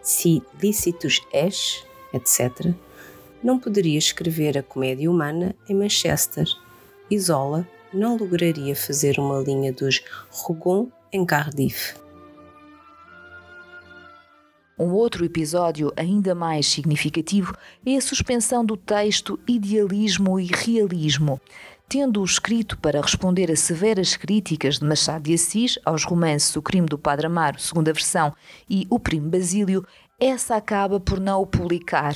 Si 0.00 0.42
licitus 0.58 1.20
es, 1.30 1.84
etc., 2.14 2.74
não 3.42 3.58
poderia 3.58 3.98
escrever 3.98 4.56
a 4.56 4.62
comédia 4.62 5.10
humana 5.10 5.54
em 5.68 5.74
Manchester. 5.74 6.46
Isola 7.10 7.68
não 7.92 8.16
lograria 8.16 8.74
fazer 8.74 9.18
uma 9.18 9.40
linha 9.40 9.70
dos 9.70 10.02
Rougon 10.30 10.88
em 11.12 11.26
Cardiff. 11.26 11.94
Um 14.78 14.90
outro 14.94 15.26
episódio 15.26 15.92
ainda 15.94 16.34
mais 16.34 16.66
significativo 16.66 17.54
é 17.84 17.96
a 17.96 18.00
suspensão 18.00 18.64
do 18.64 18.76
texto 18.76 19.38
idealismo 19.46 20.40
e 20.40 20.46
realismo, 20.46 21.38
tendo-o 21.92 22.24
escrito 22.24 22.78
para 22.78 23.02
responder 23.02 23.50
a 23.50 23.56
severas 23.56 24.16
críticas 24.16 24.78
de 24.78 24.84
Machado 24.86 25.24
de 25.24 25.34
Assis 25.34 25.78
aos 25.84 26.04
romances 26.04 26.56
O 26.56 26.62
Crime 26.62 26.86
do 26.86 26.96
Padre 26.96 27.26
Amaro, 27.26 27.60
segunda 27.60 27.92
versão, 27.92 28.32
e 28.66 28.86
O 28.88 28.98
Primo 28.98 29.28
Basílio, 29.28 29.86
essa 30.18 30.56
acaba 30.56 30.98
por 30.98 31.20
não 31.20 31.42
o 31.42 31.46
publicar. 31.46 32.14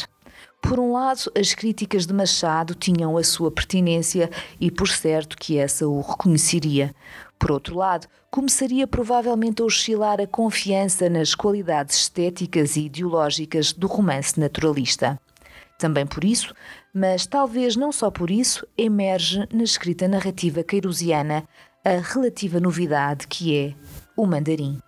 Por 0.62 0.80
um 0.80 0.95
lado, 0.95 1.30
as 1.38 1.52
críticas 1.52 2.06
de 2.06 2.14
Machado 2.14 2.75
tinham 2.75 3.18
a 3.18 3.23
sua 3.23 3.50
pertinência 3.50 4.30
e 4.59 4.71
por 4.71 4.88
certo 4.88 5.37
que 5.37 5.59
essa 5.59 5.87
o 5.87 6.00
reconheceria. 6.00 6.95
Por 7.38 7.52
outro 7.52 7.76
lado, 7.76 8.06
começaria 8.30 8.87
provavelmente 8.87 9.61
a 9.61 9.66
oscilar 9.66 10.23
a 10.23 10.26
confiança 10.26 11.11
nas 11.11 11.35
qualidades 11.35 11.97
estéticas 11.97 12.76
e 12.76 12.87
ideológicas 12.87 13.75
do 13.75 13.87
romance 13.87 14.40
naturalista. 14.40 15.21
Também 15.78 16.06
por 16.06 16.25
isso, 16.25 16.54
mas 16.92 17.26
talvez 17.26 17.76
não 17.76 17.92
só 17.92 18.11
por 18.11 18.30
isso, 18.30 18.66
emerge 18.76 19.47
na 19.52 19.62
escrita 19.62 20.09
narrativa 20.09 20.62
queirusiana 20.62 21.47
a 21.85 22.00
relativa 22.00 22.59
novidade 22.59 23.26
que 23.28 23.56
é 23.56 23.75
o 24.16 24.26
mandarim. 24.26 24.80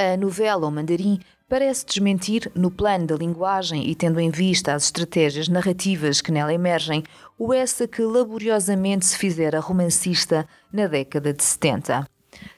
A 0.00 0.16
novela 0.16 0.68
O 0.68 0.70
Mandarim 0.70 1.18
parece 1.48 1.84
desmentir, 1.84 2.52
no 2.54 2.70
plano 2.70 3.08
da 3.08 3.16
linguagem 3.16 3.88
e 3.88 3.94
tendo 3.96 4.20
em 4.20 4.30
vista 4.30 4.74
as 4.74 4.84
estratégias 4.84 5.48
narrativas 5.48 6.20
que 6.20 6.30
nela 6.30 6.54
emergem, 6.54 7.02
o 7.36 7.52
essa 7.52 7.88
que 7.88 8.00
laboriosamente 8.02 9.04
se 9.04 9.18
fizera 9.18 9.58
romancista 9.58 10.46
na 10.72 10.86
década 10.86 11.32
de 11.32 11.42
70. 11.42 12.06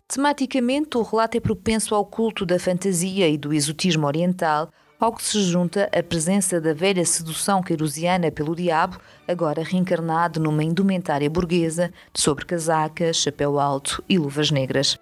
Tematicamente, 0.07 0.99
o 0.99 1.03
relato 1.03 1.39
é 1.39 1.41
propenso 1.41 1.95
ao 1.95 2.05
culto 2.05 2.45
da 2.45 2.59
fantasia 2.59 3.27
e 3.27 3.39
do 3.39 3.55
exotismo 3.55 4.07
oriental, 4.07 4.71
ao 5.01 5.15
que 5.15 5.23
se 5.23 5.41
junta 5.43 5.89
a 5.93 6.03
presença 6.03 6.61
da 6.61 6.75
velha 6.75 7.05
sedução 7.07 7.63
queirusiana 7.63 8.31
pelo 8.31 8.55
diabo, 8.55 9.01
agora 9.27 9.65
reencarnado 9.65 10.39
numa 10.39 10.63
indumentária 10.63 11.31
burguesa 11.31 11.91
de 12.13 12.21
sobrecasaca, 12.21 13.11
chapéu 13.15 13.59
alto 13.59 14.05
e 14.07 14.19
luvas 14.19 14.51
negras. 14.51 14.99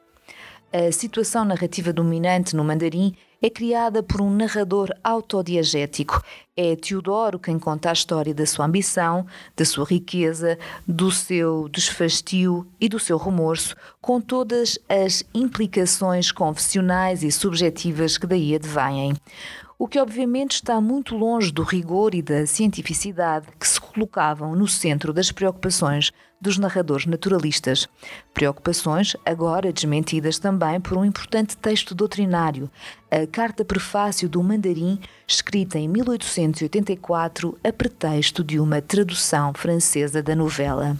A 0.73 0.93
situação 0.93 1.45
narrativa 1.45 1.93
dominante 1.93 2.55
no 2.55 2.62
mandarim 2.62 3.14
é 3.40 3.49
criada 3.49 4.02
por 4.02 4.21
um 4.21 4.31
narrador 4.31 4.90
autodiegético. 5.02 6.23
É 6.57 6.76
Teodoro 6.76 7.38
quem 7.38 7.59
conta 7.59 7.88
a 7.88 7.93
história 7.93 8.35
da 8.35 8.45
sua 8.45 8.67
ambição, 8.67 9.26
da 9.57 9.64
sua 9.64 9.87
riqueza, 9.87 10.59
do 10.87 11.11
seu 11.11 11.69
desfastio 11.71 12.67
e 12.78 12.88
do 12.88 12.99
seu 12.99 13.17
remorso, 13.17 13.75
com 14.00 14.21
todas 14.21 14.78
as 14.88 15.25
implicações 15.35 16.31
confessionais 16.31 17.23
e 17.23 17.33
subjetivas 17.33 18.19
que 18.19 18.26
daí 18.26 18.55
advêm 18.55 19.14
o 19.78 19.87
que 19.87 20.00
obviamente 20.00 20.56
está 20.56 20.80
muito 20.80 21.16
longe 21.16 21.52
do 21.52 21.62
rigor 21.62 22.12
e 22.12 22.20
da 22.20 22.44
cientificidade 22.47 23.47
que 23.58 23.68
se 23.68 23.80
colocavam 23.80 24.56
no 24.56 24.66
centro 24.66 25.12
das 25.12 25.30
preocupações 25.30 26.11
dos 26.40 26.58
narradores 26.58 27.06
naturalistas. 27.06 27.88
Preocupações 28.35 29.16
agora 29.25 29.73
desmentidas 29.73 30.38
também 30.38 30.80
por 30.80 30.99
um 30.99 31.04
importante 31.04 31.56
texto 31.56 31.94
doutrinário, 31.94 32.68
a 33.11 33.26
Carta 33.26 33.64
Prefácio 33.64 34.28
do 34.28 34.42
Mandarim, 34.42 34.99
escrita 35.26 35.78
em 35.78 35.87
1884 35.88 37.56
a 37.62 37.73
pretexto 37.73 38.42
de 38.42 38.58
uma 38.58 38.82
tradução 38.82 39.54
francesa 39.54 40.23
da 40.23 40.35
novela. 40.35 40.97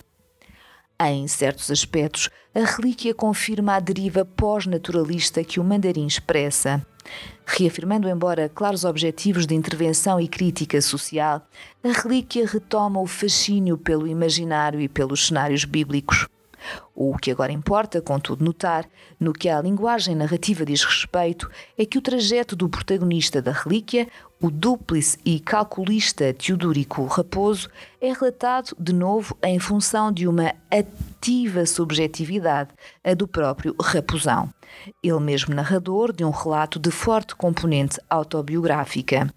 Em 1.01 1.29
certos 1.29 1.71
aspectos, 1.71 2.29
a 2.53 2.59
relíquia 2.59 3.15
confirma 3.15 3.75
a 3.77 3.81
deriva 3.81 4.25
pós-naturalista 4.25 5.45
que 5.45 5.61
o 5.61 5.65
mandarim 5.65 6.09
expressa. 6.09 6.85
Reafirmando, 7.47 8.09
embora 8.09 8.49
claros 8.49 8.85
objetivos 8.85 9.47
de 9.47 9.55
intervenção 9.55 10.21
e 10.21 10.27
crítica 10.27 10.81
social, 10.83 11.47
a 11.85 12.03
relíquia 12.03 12.45
retoma 12.45 13.01
o 13.01 13.07
fascínio 13.07 13.79
pelo 13.79 14.09
imaginário 14.09 14.81
e 14.81 14.89
pelos 14.89 15.29
cenários 15.29 15.65
bíblicos. 15.65 16.27
O 16.95 17.17
que 17.17 17.31
agora 17.31 17.53
importa, 17.53 18.03
contudo, 18.03 18.45
notar, 18.45 18.85
no 19.21 19.33
que 19.33 19.49
a 19.49 19.61
linguagem 19.61 20.15
narrativa 20.15 20.65
diz 20.65 20.83
respeito, 20.83 21.49
é 21.77 21.87
que 21.87 21.99
o 21.99 22.03
trajeto 22.03 22.57
do 22.57 22.69
protagonista 22.69 23.41
da 23.41 23.53
relíquia, 23.53 24.09
o 24.41 24.51
dúplice 24.51 25.19
e 25.25 25.39
calculista 25.41 26.33
Teodórico 26.35 27.05
Raposo, 27.07 27.69
é 28.01 28.13
relatado 28.13 28.77
de 28.79 28.93
novo 28.93 29.37
em 29.43 29.59
função 29.59 30.13
de 30.13 30.27
uma 30.27 30.55
ativa 30.71 31.67
subjetividade, 31.67 32.71
a 33.05 33.15
do 33.15 33.29
próprio 33.29 33.75
Raposão. 33.81 34.53
Ele 35.03 35.21
mesmo 35.21 35.55
narrador 35.55 36.13
de 36.13 36.25
um 36.25 36.31
relato 36.31 36.79
de 36.79 36.91
forte 36.91 37.35
componente 37.35 38.01
autobiográfica. 38.09 39.33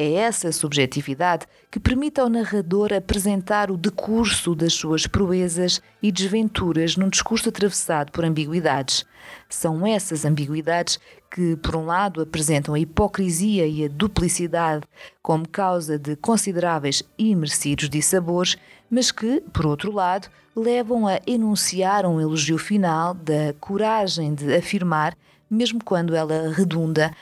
É 0.00 0.12
essa 0.12 0.52
subjetividade 0.52 1.44
que 1.68 1.80
permite 1.80 2.20
ao 2.20 2.28
narrador 2.28 2.92
apresentar 2.92 3.68
o 3.68 3.76
decurso 3.76 4.54
das 4.54 4.72
suas 4.72 5.08
proezas 5.08 5.82
e 6.00 6.12
desventuras 6.12 6.96
num 6.96 7.08
discurso 7.08 7.48
atravessado 7.48 8.12
por 8.12 8.24
ambiguidades. 8.24 9.04
São 9.48 9.84
essas 9.84 10.24
ambiguidades 10.24 11.00
que, 11.28 11.56
por 11.56 11.74
um 11.74 11.84
lado, 11.84 12.22
apresentam 12.22 12.74
a 12.74 12.78
hipocrisia 12.78 13.66
e 13.66 13.84
a 13.84 13.88
duplicidade 13.88 14.86
como 15.20 15.48
causa 15.48 15.98
de 15.98 16.14
consideráveis 16.14 17.02
e 17.18 17.34
merecidos 17.34 17.90
dissabores, 17.90 18.56
mas 18.88 19.10
que, 19.10 19.42
por 19.52 19.66
outro 19.66 19.90
lado, 19.90 20.28
levam 20.54 21.08
a 21.08 21.18
enunciar 21.26 22.06
um 22.06 22.20
elogio 22.20 22.56
final 22.56 23.14
da 23.14 23.52
coragem 23.58 24.32
de 24.32 24.54
afirmar, 24.54 25.16
mesmo 25.50 25.82
quando 25.82 26.14
ela 26.14 26.52
redunda 26.52 27.12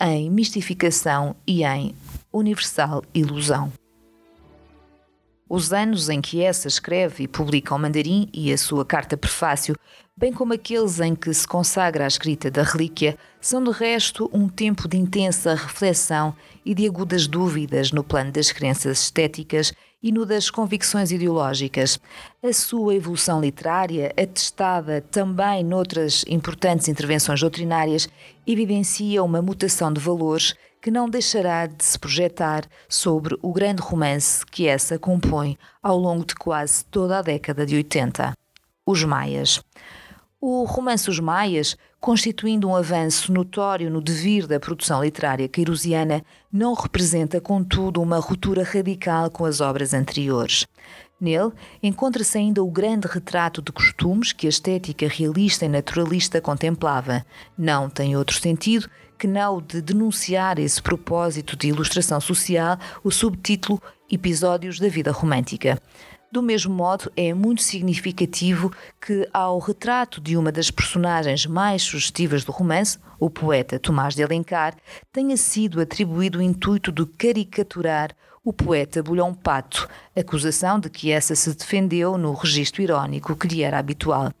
em 0.00 0.28
mistificação 0.28 1.36
e 1.46 1.64
em 1.64 1.94
universal 2.34 3.02
ilusão. 3.14 3.72
Os 5.48 5.72
anos 5.72 6.08
em 6.08 6.20
que 6.20 6.42
essa 6.42 6.66
escreve 6.66 7.24
e 7.24 7.28
publica 7.28 7.74
o 7.74 7.78
Mandarim 7.78 8.28
e 8.32 8.52
a 8.52 8.58
sua 8.58 8.84
carta 8.84 9.16
prefácio, 9.16 9.76
bem 10.16 10.32
como 10.32 10.52
aqueles 10.52 11.00
em 11.00 11.14
que 11.14 11.32
se 11.32 11.46
consagra 11.46 12.04
a 12.04 12.08
escrita 12.08 12.50
da 12.50 12.62
relíquia, 12.62 13.16
são 13.40 13.62
de 13.62 13.70
resto 13.70 14.28
um 14.32 14.48
tempo 14.48 14.88
de 14.88 14.96
intensa 14.96 15.54
reflexão 15.54 16.34
e 16.64 16.74
de 16.74 16.86
agudas 16.86 17.26
dúvidas 17.26 17.92
no 17.92 18.02
plano 18.02 18.32
das 18.32 18.50
crenças 18.50 19.00
estéticas 19.02 19.72
e 20.02 20.10
no 20.12 20.26
das 20.26 20.50
convicções 20.50 21.10
ideológicas. 21.10 21.98
A 22.42 22.52
sua 22.52 22.94
evolução 22.94 23.40
literária, 23.40 24.12
atestada 24.18 25.00
também 25.00 25.62
noutras 25.62 26.24
importantes 26.28 26.88
intervenções 26.88 27.40
doutrinárias, 27.40 28.08
evidencia 28.46 29.22
uma 29.22 29.40
mutação 29.40 29.92
de 29.92 30.00
valores 30.00 30.54
que 30.84 30.90
não 30.90 31.08
deixará 31.08 31.64
de 31.64 31.82
se 31.82 31.98
projetar 31.98 32.66
sobre 32.86 33.38
o 33.40 33.54
grande 33.54 33.80
romance 33.80 34.44
que 34.44 34.68
essa 34.68 34.98
compõe 34.98 35.56
ao 35.82 35.96
longo 35.96 36.26
de 36.26 36.34
quase 36.34 36.84
toda 36.84 37.18
a 37.18 37.22
década 37.22 37.64
de 37.64 37.74
80. 37.74 38.34
Os 38.84 39.02
Maias. 39.02 39.62
O 40.38 40.64
romance 40.64 41.08
Os 41.08 41.18
Maias, 41.18 41.74
constituindo 41.98 42.68
um 42.68 42.76
avanço 42.76 43.32
notório 43.32 43.90
no 43.90 44.02
devir 44.02 44.46
da 44.46 44.60
produção 44.60 45.02
literária 45.02 45.48
queirosiana, 45.48 46.22
não 46.52 46.74
representa, 46.74 47.40
contudo, 47.40 48.02
uma 48.02 48.18
ruptura 48.18 48.62
radical 48.62 49.30
com 49.30 49.46
as 49.46 49.62
obras 49.62 49.94
anteriores. 49.94 50.66
Nele 51.18 51.52
encontra-se 51.82 52.36
ainda 52.36 52.62
o 52.62 52.70
grande 52.70 53.06
retrato 53.06 53.62
de 53.62 53.72
costumes 53.72 54.34
que 54.34 54.46
a 54.46 54.50
estética 54.50 55.08
realista 55.08 55.64
e 55.64 55.68
naturalista 55.70 56.42
contemplava. 56.42 57.24
Não 57.56 57.88
tem 57.88 58.14
outro 58.14 58.38
sentido 58.38 58.90
que 59.18 59.26
não 59.26 59.60
de 59.60 59.80
denunciar 59.80 60.58
esse 60.58 60.82
propósito 60.82 61.56
de 61.56 61.68
ilustração 61.68 62.20
social 62.20 62.78
o 63.02 63.10
subtítulo 63.10 63.80
Episódios 64.10 64.78
da 64.78 64.88
Vida 64.88 65.10
Romântica. 65.10 65.80
Do 66.34 66.42
mesmo 66.42 66.74
modo, 66.74 67.12
é 67.16 67.32
muito 67.32 67.62
significativo 67.62 68.72
que, 69.00 69.28
ao 69.32 69.58
retrato 69.60 70.20
de 70.20 70.36
uma 70.36 70.50
das 70.50 70.68
personagens 70.68 71.46
mais 71.46 71.82
sugestivas 71.82 72.44
do 72.44 72.50
romance, 72.50 72.98
o 73.20 73.30
poeta 73.30 73.78
Tomás 73.78 74.16
de 74.16 74.22
Alencar, 74.24 74.74
tenha 75.12 75.36
sido 75.36 75.80
atribuído 75.80 76.40
o 76.40 76.42
intuito 76.42 76.90
de 76.90 77.06
caricaturar 77.06 78.10
o 78.44 78.52
poeta 78.52 79.02
Bulhão 79.02 79.32
Pato, 79.32 79.88
acusação 80.14 80.80
de 80.80 80.90
que 80.90 81.12
essa 81.12 81.36
se 81.36 81.54
defendeu 81.54 82.18
no 82.18 82.34
registro 82.34 82.82
irónico 82.82 83.36
que 83.36 83.46
lhe 83.46 83.62
era 83.62 83.78
habitual. 83.78 84.32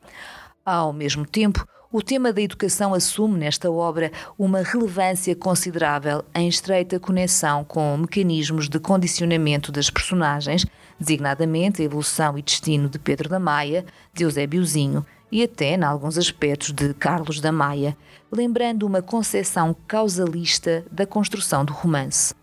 Ao 0.64 0.92
mesmo 0.92 1.24
tempo, 1.24 1.64
o 1.94 2.02
tema 2.02 2.32
da 2.32 2.42
educação 2.42 2.92
assume 2.92 3.38
nesta 3.38 3.70
obra 3.70 4.10
uma 4.36 4.62
relevância 4.62 5.32
considerável 5.36 6.24
em 6.34 6.48
estreita 6.48 6.98
conexão 6.98 7.62
com 7.62 7.96
mecanismos 7.96 8.68
de 8.68 8.80
condicionamento 8.80 9.70
das 9.70 9.90
personagens, 9.90 10.66
designadamente 10.98 11.80
a 11.80 11.84
evolução 11.84 12.36
e 12.36 12.42
destino 12.42 12.88
de 12.88 12.98
Pedro 12.98 13.28
da 13.28 13.38
Maia, 13.38 13.86
de 14.12 14.24
Eusébiozinho 14.24 15.06
e 15.30 15.44
até, 15.44 15.76
em 15.76 15.84
alguns 15.84 16.18
aspectos, 16.18 16.72
de 16.72 16.92
Carlos 16.94 17.38
da 17.38 17.52
Maia, 17.52 17.96
lembrando 18.32 18.84
uma 18.84 19.00
concepção 19.00 19.72
causalista 19.86 20.84
da 20.90 21.06
construção 21.06 21.64
do 21.64 21.72
romance. 21.72 22.34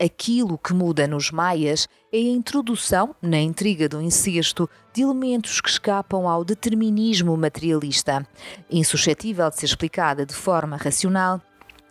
Aquilo 0.00 0.56
que 0.56 0.72
muda 0.72 1.08
nos 1.08 1.32
Maias 1.32 1.88
é 2.12 2.18
a 2.18 2.20
introdução, 2.20 3.16
na 3.20 3.40
intriga 3.40 3.88
do 3.88 4.00
incesto, 4.00 4.70
de 4.94 5.02
elementos 5.02 5.60
que 5.60 5.68
escapam 5.68 6.28
ao 6.28 6.44
determinismo 6.44 7.36
materialista. 7.36 8.24
Insuscetível 8.70 9.50
de 9.50 9.56
ser 9.56 9.66
explicada 9.66 10.24
de 10.24 10.32
forma 10.32 10.76
racional, 10.76 11.42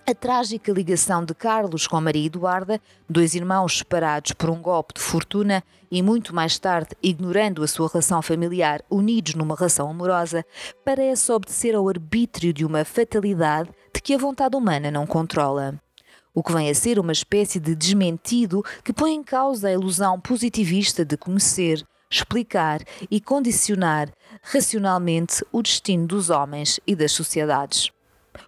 a 0.10 0.15
trágica 0.15 0.72
ligação 0.72 1.26
de 1.26 1.36
Carlos 1.36 1.86
com 1.86 2.00
Maria 2.00 2.28
Eduarda, 2.28 2.80
dois 3.10 3.36
irmãos 3.36 3.80
separados 3.80 4.32
por 4.32 4.50
um 4.50 4.62
golpe 4.62 4.93
de 4.93 5.02
fortuna 5.02 5.62
e 5.91 6.02
muito 6.02 6.34
mais 6.34 6.58
tarde, 6.58 6.96
ignorando 7.04 7.62
a 7.62 7.67
sua 7.67 7.89
relação 7.89 8.22
familiar, 8.22 8.82
unidos 8.89 9.36
numa 9.36 9.54
relação 9.54 9.89
amorosa, 9.89 10.46
parece 10.86 11.30
obedecer 11.30 11.76
ao 11.76 11.89
arbítrio 11.89 12.54
de 12.54 12.63
uma 12.63 12.86
fatalidade 12.86 13.70
de 13.93 14.02
que 14.02 14.13
a 14.13 14.17
vontade 14.17 14.56
humana 14.56 14.89
não 14.89 15.06
controla 15.06 15.78
o 16.38 16.43
que 16.43 16.54
vem 16.54 16.69
a 16.69 16.76
ser 16.76 17.00
uma 17.00 17.12
espécie 17.12 17.60
de 17.60 17.73
desmentido 17.73 18.63
que 18.84 18.93
põe 18.93 19.12
em 19.12 19.23
causa 19.23 19.69
a 19.69 19.73
ilusão 19.73 20.21
positivista 20.21 21.04
de 21.04 21.17
conhecer, 21.17 21.84
explicar 22.12 22.80
e 23.10 23.19
condicionar 23.19 24.12
racionalmente 24.43 25.43
o 25.52 25.63
destino 25.63 26.06
dos 26.06 26.30
homens 26.30 26.80
e 26.86 26.95
das 26.95 27.12
sociedades. 27.12 27.89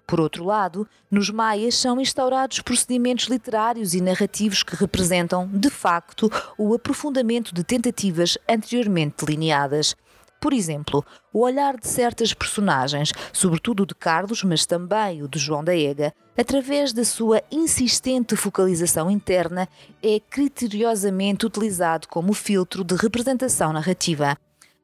Por 0.06 0.20
outro 0.20 0.44
lado, 0.44 0.88
nos 1.10 1.32
Maias 1.32 1.74
são 1.74 2.00
instaurados 2.00 2.60
procedimentos 2.60 3.26
literários 3.26 3.96
e 3.96 4.02
narrativos 4.02 4.62
que 4.62 4.76
representam, 4.76 5.50
de 5.52 5.72
facto, 5.72 6.32
o 6.60 6.76
aprofundamento 6.76 7.56
de 7.56 7.64
tentativas 7.64 8.38
anteriormente 8.48 9.26
delineadas, 9.26 9.96
por 10.40 10.54
exemplo, 10.54 11.06
o 11.34 11.42
olhar 11.42 11.78
de 11.78 11.88
certas 11.88 12.34
personagens, 12.34 13.12
sobretudo 13.34 13.84
o 13.84 13.86
de 13.86 13.94
Carlos, 13.94 14.44
mas 14.44 14.66
também 14.66 15.22
o 15.22 15.28
de 15.28 15.38
João 15.38 15.64
da 15.64 15.76
Ega, 15.76 16.14
através 16.38 16.94
da 16.94 17.04
sua 17.04 17.42
insistente 17.52 18.36
focalização 18.36 19.12
interna, 19.12 19.68
é 20.02 20.20
criteriosamente 20.20 21.46
utilizado 21.46 22.08
como 22.08 22.34
filtro 22.34 22.84
de 22.84 22.96
representação 22.96 23.74
narrativa. 23.74 24.38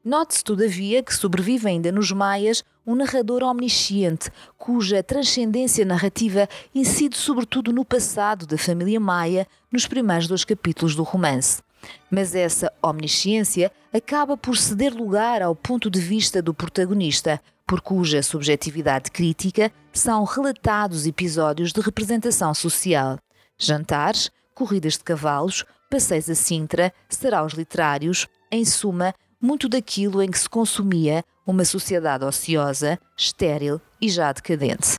Note-se, 0.04 0.44
todavia, 0.44 1.02
que 1.02 1.16
sobrevive 1.16 1.68
ainda 1.68 1.92
nos 1.92 2.12
Maias 2.12 2.64
um 2.86 2.94
narrador 2.94 3.42
omnisciente, 3.42 4.30
cuja 4.58 5.02
transcendência 5.02 5.84
narrativa 5.84 6.48
incide 6.76 7.18
sobretudo 7.18 7.74
no 7.74 7.84
passado 7.84 8.46
da 8.46 8.58
família 8.58 9.00
Maia 9.00 9.48
nos 9.72 9.88
primeiros 9.88 10.28
dois 10.28 10.46
capítulos 10.46 10.96
do 10.96 11.02
romance. 11.02 11.65
Mas 12.10 12.36
essa 12.36 12.72
omnisciência 12.82 13.72
acaba 13.94 14.36
por 14.36 14.58
ceder 14.58 14.94
lugar 14.94 15.42
ao 15.42 15.56
ponto 15.56 15.90
de 15.90 16.00
vista 16.00 16.42
do 16.42 16.54
protagonista, 16.54 17.42
por 17.66 17.82
cuja 17.82 18.22
subjetividade 18.22 19.10
crítica 19.10 19.72
são 19.92 20.24
relatados 20.24 21.08
episódios 21.08 21.72
de 21.72 21.82
representação 21.82 22.54
social. 22.54 23.18
Jantares, 23.58 24.30
corridas 24.54 24.94
de 24.94 25.04
cavalos, 25.04 25.66
passeios 25.90 26.30
a 26.30 26.36
Sintra, 26.36 26.94
saraus 27.10 27.54
literários, 27.54 28.28
em 28.52 28.64
suma, 28.66 29.14
muito 29.42 29.68
daquilo 29.68 30.22
em 30.22 30.30
que 30.30 30.40
se 30.40 30.50
consumia 30.50 31.24
uma 31.46 31.66
sociedade 31.66 32.26
ociosa, 32.26 33.00
estéril 33.18 33.80
e 34.02 34.10
já 34.10 34.32
decadente. 34.32 34.96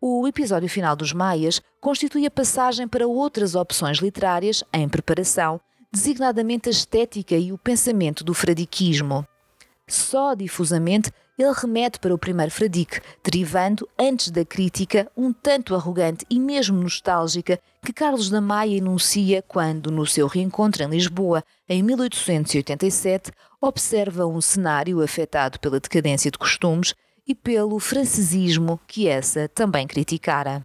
O 0.00 0.26
episódio 0.26 0.68
final 0.68 0.96
dos 0.96 1.12
Maias 1.12 1.60
constitui 1.80 2.24
a 2.24 2.30
passagem 2.30 2.88
para 2.88 3.06
outras 3.06 3.54
opções 3.54 3.98
literárias 3.98 4.64
em 4.72 4.88
preparação 4.88 5.60
designadamente 5.92 6.68
a 6.68 6.72
estética 6.72 7.34
e 7.34 7.52
o 7.52 7.58
pensamento 7.58 8.22
do 8.22 8.32
fradiquismo. 8.34 9.26
Só 9.88 10.34
difusamente 10.34 11.10
ele 11.36 11.52
remete 11.52 11.98
para 11.98 12.14
o 12.14 12.18
primeiro 12.18 12.52
fradique, 12.52 13.00
derivando, 13.24 13.88
antes 13.98 14.30
da 14.30 14.44
crítica, 14.44 15.10
um 15.16 15.32
tanto 15.32 15.74
arrogante 15.74 16.24
e 16.28 16.38
mesmo 16.38 16.80
nostálgica 16.80 17.58
que 17.82 17.92
Carlos 17.92 18.28
da 18.28 18.40
Maia 18.40 18.76
enuncia 18.76 19.42
quando, 19.48 19.90
no 19.90 20.06
seu 20.06 20.26
reencontro 20.26 20.82
em 20.82 20.88
Lisboa, 20.88 21.42
em 21.68 21.82
1887, 21.82 23.32
observa 23.60 24.26
um 24.26 24.40
cenário 24.40 25.02
afetado 25.02 25.58
pela 25.58 25.80
decadência 25.80 26.30
de 26.30 26.38
costumes 26.38 26.94
e 27.26 27.34
pelo 27.34 27.78
francesismo 27.78 28.78
que 28.86 29.08
essa 29.08 29.48
também 29.48 29.86
criticara. 29.86 30.64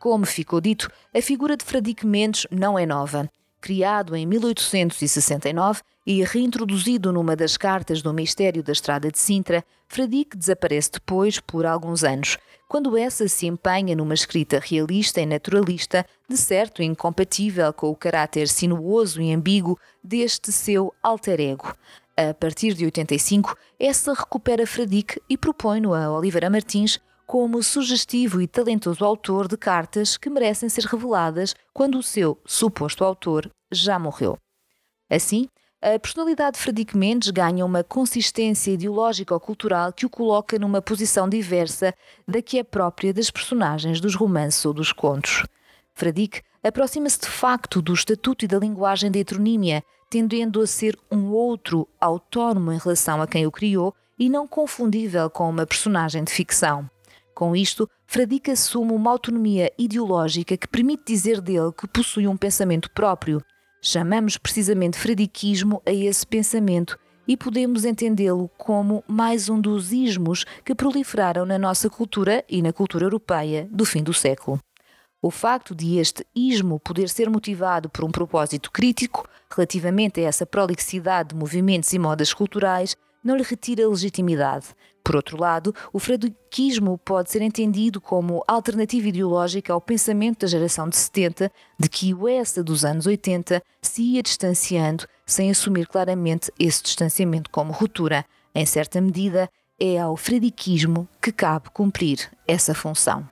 Como 0.00 0.24
ficou 0.26 0.60
dito, 0.60 0.90
a 1.14 1.20
figura 1.20 1.56
de 1.56 1.64
Fradique 1.64 2.06
Mendes 2.06 2.46
não 2.50 2.78
é 2.78 2.86
nova. 2.86 3.28
Criado 3.60 4.14
em 4.14 4.26
1869, 4.26 5.82
e 6.06 6.24
reintroduzido 6.24 7.12
numa 7.12 7.36
das 7.36 7.58
cartas 7.58 8.00
do 8.00 8.14
Mistério 8.14 8.62
da 8.62 8.72
Estrada 8.72 9.10
de 9.10 9.18
Sintra, 9.18 9.62
Fradique 9.86 10.38
desaparece 10.38 10.92
depois 10.92 11.38
por 11.38 11.66
alguns 11.66 12.02
anos, 12.02 12.38
quando 12.66 12.96
essa 12.96 13.28
se 13.28 13.46
empenha 13.46 13.94
numa 13.94 14.14
escrita 14.14 14.58
realista 14.58 15.20
e 15.20 15.26
naturalista, 15.26 16.06
de 16.26 16.36
certo 16.38 16.82
incompatível 16.82 17.70
com 17.74 17.90
o 17.90 17.96
caráter 17.96 18.48
sinuoso 18.48 19.20
e 19.20 19.34
ambíguo 19.34 19.78
deste 20.02 20.50
seu 20.50 20.94
alter 21.02 21.40
ego. 21.40 21.74
A 22.16 22.32
partir 22.32 22.72
de 22.72 22.86
85, 22.86 23.54
essa 23.78 24.14
recupera 24.14 24.66
Fradique 24.66 25.20
e 25.28 25.36
propõe-no 25.36 25.92
a 25.92 26.10
Oliveira 26.10 26.48
Martins 26.48 26.98
como 27.28 27.62
sugestivo 27.62 28.40
e 28.40 28.48
talentoso 28.48 29.04
autor 29.04 29.46
de 29.46 29.58
cartas 29.58 30.16
que 30.16 30.30
merecem 30.30 30.66
ser 30.66 30.84
reveladas 30.86 31.54
quando 31.74 31.98
o 31.98 32.02
seu 32.02 32.40
suposto 32.46 33.04
autor 33.04 33.50
já 33.70 33.98
morreu. 33.98 34.38
Assim, 35.10 35.46
a 35.82 35.98
personalidade 35.98 36.56
de 36.56 36.62
Fradique 36.62 36.96
Mendes 36.96 37.28
ganha 37.28 37.66
uma 37.66 37.84
consistência 37.84 38.70
ideológica 38.70 39.34
ou 39.34 39.38
cultural 39.38 39.92
que 39.92 40.06
o 40.06 40.10
coloca 40.10 40.58
numa 40.58 40.80
posição 40.80 41.28
diversa 41.28 41.94
da 42.26 42.40
que 42.40 42.58
é 42.58 42.64
própria 42.64 43.12
das 43.12 43.30
personagens 43.30 44.00
dos 44.00 44.14
romances 44.14 44.64
ou 44.64 44.72
dos 44.72 44.90
contos. 44.90 45.44
Fradique 45.92 46.40
aproxima-se 46.64 47.20
de 47.20 47.28
facto 47.28 47.82
do 47.82 47.92
estatuto 47.92 48.46
e 48.46 48.48
da 48.48 48.58
linguagem 48.58 49.10
da 49.10 49.18
heteronímia, 49.18 49.84
tendendo 50.08 50.62
a 50.62 50.66
ser 50.66 50.98
um 51.12 51.26
outro 51.26 51.86
autónomo 52.00 52.72
em 52.72 52.78
relação 52.78 53.20
a 53.20 53.26
quem 53.26 53.46
o 53.46 53.52
criou 53.52 53.94
e 54.18 54.30
não 54.30 54.48
confundível 54.48 55.28
com 55.28 55.50
uma 55.50 55.66
personagem 55.66 56.24
de 56.24 56.32
ficção. 56.32 56.88
Com 57.38 57.54
isto, 57.54 57.88
Fradique 58.04 58.50
assume 58.50 58.90
uma 58.90 59.12
autonomia 59.12 59.72
ideológica 59.78 60.56
que 60.56 60.66
permite 60.66 61.04
dizer 61.06 61.40
dele 61.40 61.70
que 61.70 61.86
possui 61.86 62.26
um 62.26 62.36
pensamento 62.36 62.90
próprio, 62.90 63.40
Chamamos 63.80 64.36
precisamente 64.36 64.98
fradiquismo 64.98 65.80
a 65.86 65.92
esse 65.92 66.26
pensamento 66.26 66.98
e 67.28 67.36
podemos 67.36 67.84
entendê-lo 67.84 68.50
como 68.58 69.04
mais 69.06 69.48
um 69.48 69.60
dos 69.60 69.92
ismos 69.92 70.44
que 70.64 70.74
proliferaram 70.74 71.46
na 71.46 71.60
nossa 71.60 71.88
cultura 71.88 72.44
e 72.48 72.60
na 72.60 72.72
cultura 72.72 73.04
europeia 73.04 73.68
do 73.70 73.84
fim 73.84 74.02
do 74.02 74.12
século. 74.12 74.58
O 75.22 75.30
facto 75.30 75.76
de 75.76 75.96
este 75.96 76.26
ismo 76.34 76.80
poder 76.80 77.08
ser 77.08 77.30
motivado 77.30 77.88
por 77.88 78.04
um 78.04 78.10
propósito 78.10 78.72
crítico 78.72 79.28
relativamente 79.48 80.20
a 80.20 80.24
essa 80.24 80.44
prolixidade 80.44 81.28
de 81.28 81.36
movimentos 81.36 81.92
e 81.92 82.00
modas 82.00 82.34
culturais 82.34 82.96
não 83.28 83.36
lhe 83.36 83.42
retira 83.42 83.86
legitimidade. 83.86 84.68
Por 85.04 85.14
outro 85.16 85.38
lado, 85.38 85.74
o 85.92 85.98
fradiquismo 85.98 86.98
pode 86.98 87.30
ser 87.30 87.42
entendido 87.42 88.00
como 88.00 88.42
alternativa 88.48 89.08
ideológica 89.08 89.72
ao 89.72 89.80
pensamento 89.80 90.40
da 90.40 90.46
geração 90.46 90.88
de 90.88 90.96
70, 90.96 91.52
de 91.78 91.88
que 91.88 92.12
o 92.12 92.28
ESA 92.28 92.64
dos 92.64 92.84
anos 92.84 93.06
80 93.06 93.62
se 93.80 94.02
ia 94.02 94.22
distanciando, 94.22 95.06
sem 95.24 95.50
assumir 95.50 95.86
claramente 95.86 96.50
esse 96.58 96.82
distanciamento 96.82 97.50
como 97.50 97.72
ruptura. 97.72 98.24
Em 98.54 98.66
certa 98.66 99.00
medida, 99.00 99.48
é 99.78 99.98
ao 99.98 100.16
fradiquismo 100.16 101.08
que 101.22 101.30
cabe 101.30 101.70
cumprir 101.70 102.30
essa 102.46 102.74
função. 102.74 103.28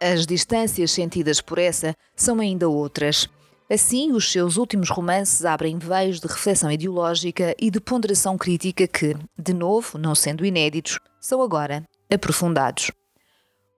As 0.00 0.26
distâncias 0.26 0.90
sentidas 0.90 1.40
por 1.40 1.58
essa 1.58 1.94
são 2.14 2.40
ainda 2.40 2.68
outras. 2.68 3.28
Assim, 3.68 4.12
os 4.12 4.30
seus 4.30 4.56
últimos 4.56 4.90
romances 4.90 5.44
abrem 5.44 5.76
veios 5.76 6.20
de 6.20 6.28
reflexão 6.28 6.70
ideológica 6.70 7.52
e 7.58 7.68
de 7.68 7.80
ponderação 7.80 8.38
crítica 8.38 8.86
que, 8.86 9.16
de 9.36 9.52
novo, 9.52 9.98
não 9.98 10.14
sendo 10.14 10.46
inéditos, 10.46 11.00
são 11.20 11.42
agora 11.42 11.84
aprofundados. 12.08 12.92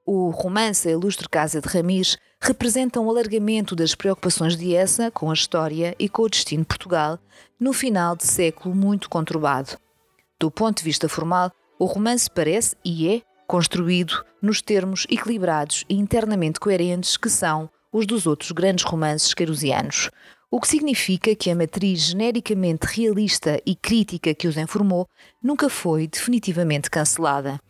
O 0.05 0.29
romance 0.29 0.87
A 0.87 0.93
Ilustre 0.93 1.27
Casa 1.27 1.63
de 1.63 1.69
Ramis 1.69 2.19
representa 2.39 3.01
um 3.01 3.09
alargamento 3.09 3.75
das 3.75 3.95
preocupações 3.95 4.57
de 4.57 4.75
Essa 4.75 5.11
com 5.11 5.31
a 5.31 5.35
história 5.35 5.95
e 5.99 6.07
com 6.07 6.23
o 6.23 6.29
destino 6.29 6.63
de 6.63 6.69
Portugal 6.69 7.19
no 7.59 7.73
final 7.73 8.15
de 8.15 8.27
século 8.27 8.75
muito 8.75 9.09
conturbado. 9.09 9.79
Do 10.39 10.51
ponto 10.51 10.79
de 10.79 10.85
vista 10.85 11.09
formal, 11.09 11.51
o 11.79 11.87
romance 11.87 12.31
parece 12.31 12.77
e 12.85 13.09
é 13.09 13.23
construído 13.47 14.23
nos 14.43 14.61
termos 14.61 15.07
equilibrados 15.11 15.85
e 15.89 15.97
internamente 15.97 16.61
coerentes 16.61 17.17
que 17.17 17.31
são 17.31 17.71
os 17.99 18.07
dos 18.07 18.27
outros 18.27 18.53
grandes 18.53 18.85
romances 18.85 19.35
querusianos, 19.35 20.09
o 20.51 20.61
que 20.61 20.69
significa 20.69 21.35
que 21.35 21.51
a 21.51 21.55
matriz 21.55 22.01
genericamente 22.01 22.87
realista 22.87 23.61
e 23.67 23.75
crítica 23.75 24.33
que 24.33 24.49
os 24.49 24.57
informou 24.57 25.07
nunca 25.43 25.69
foi 25.69 26.07
definitivamente 26.07 26.89
cancelada. 26.89 27.61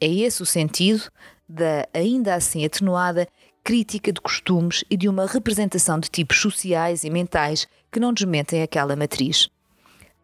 É 0.00 0.06
esse 0.08 0.42
o 0.42 0.46
sentido 0.46 1.04
da, 1.48 1.86
ainda 1.92 2.34
assim 2.34 2.64
atenuada, 2.64 3.28
crítica 3.62 4.12
de 4.12 4.20
costumes 4.20 4.84
e 4.90 4.96
de 4.96 5.08
uma 5.08 5.26
representação 5.26 6.00
de 6.00 6.10
tipos 6.10 6.38
sociais 6.38 7.04
e 7.04 7.10
mentais 7.10 7.68
que 7.92 8.00
não 8.00 8.12
desmentem 8.12 8.62
aquela 8.62 8.96
matriz. 8.96 9.48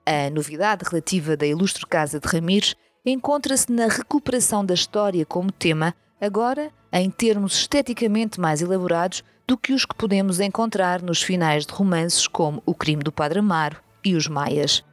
A 0.05 0.31
novidade 0.31 0.85
relativa 0.89 1.37
da 1.37 1.47
ilustre 1.47 1.87
Casa 1.87 2.19
de 2.19 2.27
Ramires 2.27 2.75
encontra-se 3.05 3.71
na 3.71 3.87
recuperação 3.87 4.65
da 4.65 4.75
história 4.75 5.25
como 5.25 5.53
tema, 5.53 5.95
agora 6.21 6.71
em 6.93 7.09
termos 7.11 7.55
esteticamente 7.55 8.41
mais 8.41 8.61
elaborados 8.61 9.23
do 9.51 9.59
que 9.59 9.73
os 9.73 9.85
que 9.85 9.97
podemos 9.97 10.39
encontrar 10.39 11.03
nos 11.03 11.21
finais 11.21 11.67
de 11.67 11.73
romances 11.73 12.29
como 12.29 12.63
O 12.65 12.73
Crime 12.73 13.03
do 13.03 13.11
Padre 13.11 13.41
Amaro 13.41 13.83
e 14.05 14.15
Os 14.15 14.29
Maias. 14.29 14.85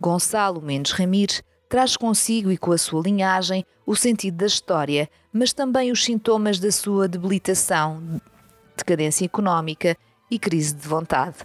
Gonçalo 0.00 0.60
Mendes 0.60 0.90
Ramires 0.90 1.40
traz 1.68 1.96
consigo 1.96 2.50
e 2.50 2.58
com 2.58 2.72
a 2.72 2.78
sua 2.78 3.00
linhagem 3.00 3.64
o 3.86 3.94
sentido 3.94 4.38
da 4.38 4.46
história, 4.46 5.08
mas 5.32 5.52
também 5.52 5.92
os 5.92 6.04
sintomas 6.04 6.58
da 6.58 6.72
sua 6.72 7.06
debilitação, 7.06 8.20
decadência 8.76 9.24
económica 9.24 9.96
e 10.28 10.36
crise 10.36 10.74
de 10.74 10.88
vontade. 10.88 11.36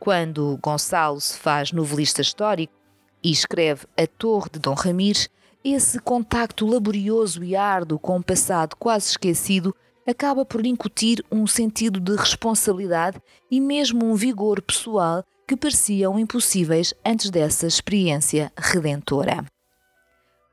Quando 0.00 0.58
Gonçalo 0.60 1.20
se 1.20 1.38
faz 1.38 1.70
novelista 1.70 2.20
histórico 2.20 2.74
e 3.22 3.30
escreve 3.30 3.86
A 3.96 4.08
Torre 4.08 4.50
de 4.54 4.58
Dom 4.58 4.74
Ramires, 4.74 5.28
esse 5.62 6.00
contacto 6.00 6.66
laborioso 6.66 7.44
e 7.44 7.54
árduo 7.54 7.96
com 7.96 8.16
um 8.16 8.22
passado 8.22 8.74
quase 8.74 9.10
esquecido 9.10 9.72
acaba 10.06 10.44
por 10.44 10.64
incutir 10.64 11.24
um 11.30 11.46
sentido 11.46 11.98
de 11.98 12.14
responsabilidade 12.14 13.20
e 13.50 13.60
mesmo 13.60 14.06
um 14.06 14.14
vigor 14.14 14.62
pessoal 14.62 15.24
que 15.46 15.56
pareciam 15.56 16.18
impossíveis 16.18 16.94
antes 17.04 17.30
dessa 17.30 17.66
experiência 17.66 18.52
redentora. 18.56 19.44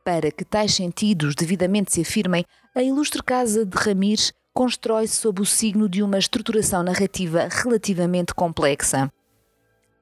Para 0.03 0.31
que 0.31 0.43
tais 0.43 0.73
sentidos 0.73 1.33
devidamente 1.35 1.93
se 1.93 2.01
afirmem, 2.01 2.45
a 2.75 2.83
ilustre 2.83 3.23
casa 3.23 3.65
de 3.65 3.77
Ramires 3.77 4.33
constrói-se 4.53 5.15
sob 5.15 5.41
o 5.41 5.45
signo 5.45 5.89
de 5.89 6.03
uma 6.03 6.17
estruturação 6.17 6.83
narrativa 6.83 7.47
relativamente 7.49 8.33
complexa. 8.33 9.11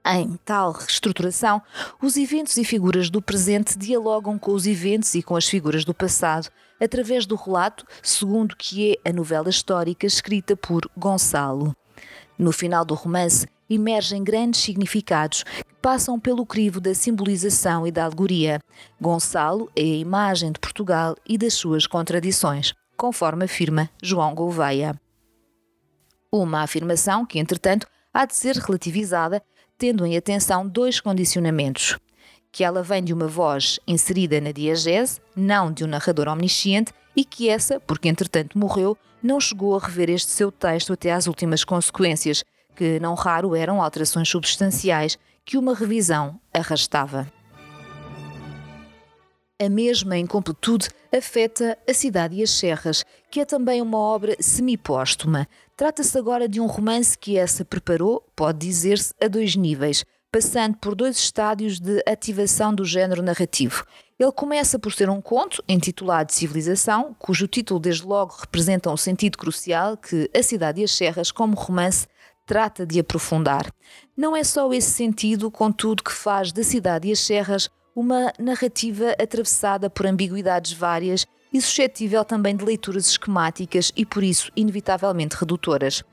Em 0.05 0.35
tal 0.43 0.71
reestruturação, 0.71 1.61
os 2.01 2.17
eventos 2.17 2.57
e 2.57 2.65
figuras 2.65 3.09
do 3.09 3.21
presente 3.21 3.77
dialogam 3.77 4.37
com 4.39 4.51
os 4.51 4.65
eventos 4.65 5.13
e 5.13 5.21
com 5.21 5.35
as 5.35 5.47
figuras 5.47 5.85
do 5.85 5.93
passado, 5.93 6.49
através 6.81 7.27
do 7.27 7.35
relato, 7.35 7.85
segundo 8.01 8.55
que 8.55 8.97
é 9.03 9.09
a 9.09 9.13
novela 9.13 9.49
histórica 9.49 10.07
escrita 10.07 10.55
por 10.55 10.89
Gonçalo. 10.97 11.75
No 12.35 12.51
final 12.51 12.83
do 12.83 12.95
romance, 12.95 13.47
emergem 13.69 14.23
grandes 14.23 14.61
significados 14.61 15.43
que 15.43 15.75
passam 15.79 16.19
pelo 16.19 16.47
crivo 16.47 16.81
da 16.81 16.95
simbolização 16.95 17.85
e 17.85 17.91
da 17.91 18.05
alegoria. 18.05 18.59
Gonçalo 18.99 19.71
é 19.75 19.81
a 19.81 19.97
imagem 19.97 20.51
de 20.51 20.59
Portugal 20.59 21.15
e 21.29 21.37
das 21.37 21.53
suas 21.53 21.85
contradições, 21.85 22.73
conforme 22.97 23.45
afirma 23.45 23.87
João 24.01 24.33
Gouveia. 24.33 24.99
Uma 26.31 26.63
afirmação 26.63 27.23
que, 27.23 27.37
entretanto, 27.37 27.85
há 28.13 28.25
de 28.25 28.35
ser 28.35 28.55
relativizada 28.55 29.41
tendo 29.81 30.05
em 30.05 30.15
atenção 30.15 30.67
dois 30.67 30.99
condicionamentos: 30.99 31.97
que 32.51 32.63
ela 32.63 32.83
vem 32.83 33.03
de 33.03 33.11
uma 33.11 33.25
voz 33.27 33.79
inserida 33.87 34.39
na 34.39 34.51
diagese, 34.51 35.19
não 35.35 35.73
de 35.73 35.83
um 35.83 35.87
narrador 35.87 36.27
omnisciente, 36.27 36.93
e 37.15 37.25
que 37.25 37.49
essa, 37.49 37.79
porque 37.79 38.07
entretanto 38.07 38.59
morreu, 38.59 38.95
não 39.23 39.39
chegou 39.39 39.75
a 39.75 39.79
rever 39.79 40.11
este 40.11 40.29
seu 40.29 40.51
texto 40.51 40.93
até 40.93 41.11
às 41.11 41.25
últimas 41.25 41.63
consequências, 41.63 42.43
que 42.75 42.99
não 42.99 43.15
raro 43.15 43.55
eram 43.55 43.81
alterações 43.81 44.29
substanciais 44.29 45.17
que 45.43 45.57
uma 45.57 45.73
revisão 45.73 46.39
arrastava. 46.53 47.27
A 49.63 49.69
mesma 49.69 50.17
incompletude 50.17 50.89
afeta 51.15 51.77
A 51.87 51.93
Cidade 51.93 52.35
e 52.35 52.41
as 52.41 52.49
Serras, 52.49 53.05
que 53.29 53.39
é 53.39 53.45
também 53.45 53.79
uma 53.79 53.99
obra 53.99 54.35
semipóstuma. 54.39 55.47
Trata-se 55.77 56.17
agora 56.17 56.49
de 56.49 56.59
um 56.59 56.65
romance 56.65 57.15
que 57.15 57.37
essa 57.37 57.63
preparou, 57.63 58.27
pode 58.35 58.57
dizer-se, 58.57 59.13
a 59.21 59.27
dois 59.27 59.55
níveis, 59.55 60.03
passando 60.31 60.77
por 60.77 60.95
dois 60.95 61.15
estádios 61.15 61.79
de 61.79 62.03
ativação 62.07 62.73
do 62.73 62.83
género 62.83 63.21
narrativo. 63.21 63.85
Ele 64.17 64.31
começa 64.31 64.79
por 64.79 64.93
ser 64.93 65.11
um 65.11 65.21
conto 65.21 65.63
intitulado 65.69 66.31
Civilização, 66.31 67.15
cujo 67.19 67.47
título 67.47 67.79
desde 67.79 68.03
logo 68.03 68.33
representa 68.39 68.89
um 68.89 68.97
sentido 68.97 69.37
crucial 69.37 69.95
que 69.95 70.27
A 70.35 70.41
Cidade 70.41 70.81
e 70.81 70.85
as 70.85 70.91
Serras, 70.91 71.31
como 71.31 71.53
romance, 71.53 72.07
trata 72.47 72.83
de 72.83 72.99
aprofundar. 72.99 73.71
Não 74.17 74.35
é 74.35 74.43
só 74.43 74.73
esse 74.73 74.89
sentido, 74.89 75.51
contudo, 75.51 76.01
que 76.01 76.11
faz 76.11 76.51
da 76.51 76.63
Cidade 76.63 77.09
e 77.09 77.11
as 77.11 77.19
Serras 77.19 77.69
uma 77.95 78.31
narrativa 78.39 79.15
atravessada 79.21 79.89
por 79.89 80.05
ambiguidades 80.05 80.73
várias 80.73 81.25
e 81.51 81.61
suscetível 81.61 82.23
também 82.23 82.55
de 82.55 82.63
leituras 82.63 83.07
esquemáticas 83.07 83.91
e 83.95 84.05
por 84.05 84.23
isso 84.23 84.51
inevitavelmente 84.55 85.35
redutoras. 85.35 86.03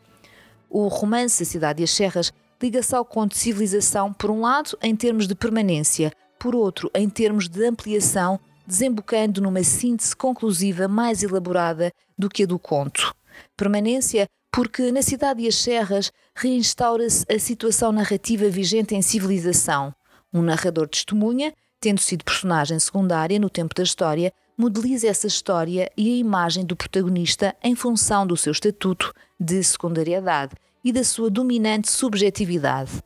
O 0.68 0.88
romance 0.88 1.42
A 1.42 1.46
Cidade 1.46 1.82
e 1.82 1.84
as 1.84 1.90
Serras 1.90 2.32
liga-se 2.60 2.94
ao 2.94 3.04
conto 3.04 3.36
civilização, 3.36 4.12
por 4.12 4.30
um 4.30 4.40
lado, 4.40 4.76
em 4.82 4.94
termos 4.94 5.28
de 5.28 5.34
permanência, 5.34 6.12
por 6.38 6.54
outro, 6.54 6.90
em 6.94 7.08
termos 7.08 7.48
de 7.48 7.64
ampliação, 7.64 8.38
desembocando 8.66 9.40
numa 9.40 9.62
síntese 9.62 10.14
conclusiva 10.14 10.88
mais 10.88 11.22
elaborada 11.22 11.92
do 12.18 12.28
que 12.28 12.42
a 12.42 12.46
do 12.46 12.58
conto. 12.58 13.14
Permanência 13.56 14.28
porque 14.50 14.90
na 14.90 15.02
Cidade 15.02 15.42
e 15.42 15.48
as 15.48 15.54
Serras 15.54 16.10
reinstaura-se 16.34 17.24
a 17.30 17.38
situação 17.38 17.92
narrativa 17.92 18.48
vigente 18.48 18.94
em 18.94 19.02
civilização. 19.02 19.94
Um 20.32 20.42
narrador 20.42 20.88
testemunha, 20.88 21.54
tendo 21.80 22.00
sido 22.00 22.24
personagem 22.24 22.78
secundária 22.78 23.38
no 23.38 23.48
tempo 23.48 23.74
da 23.74 23.82
história, 23.82 24.32
modeliza 24.56 25.06
essa 25.06 25.26
história 25.26 25.90
e 25.96 26.12
a 26.12 26.16
imagem 26.16 26.64
do 26.64 26.74
protagonista 26.74 27.54
em 27.62 27.74
função 27.74 28.26
do 28.26 28.36
seu 28.36 28.52
estatuto 28.52 29.12
de 29.38 29.62
secundariedade 29.62 30.54
e 30.82 30.92
da 30.92 31.04
sua 31.04 31.30
dominante 31.30 31.90
subjetividade. 31.90 33.02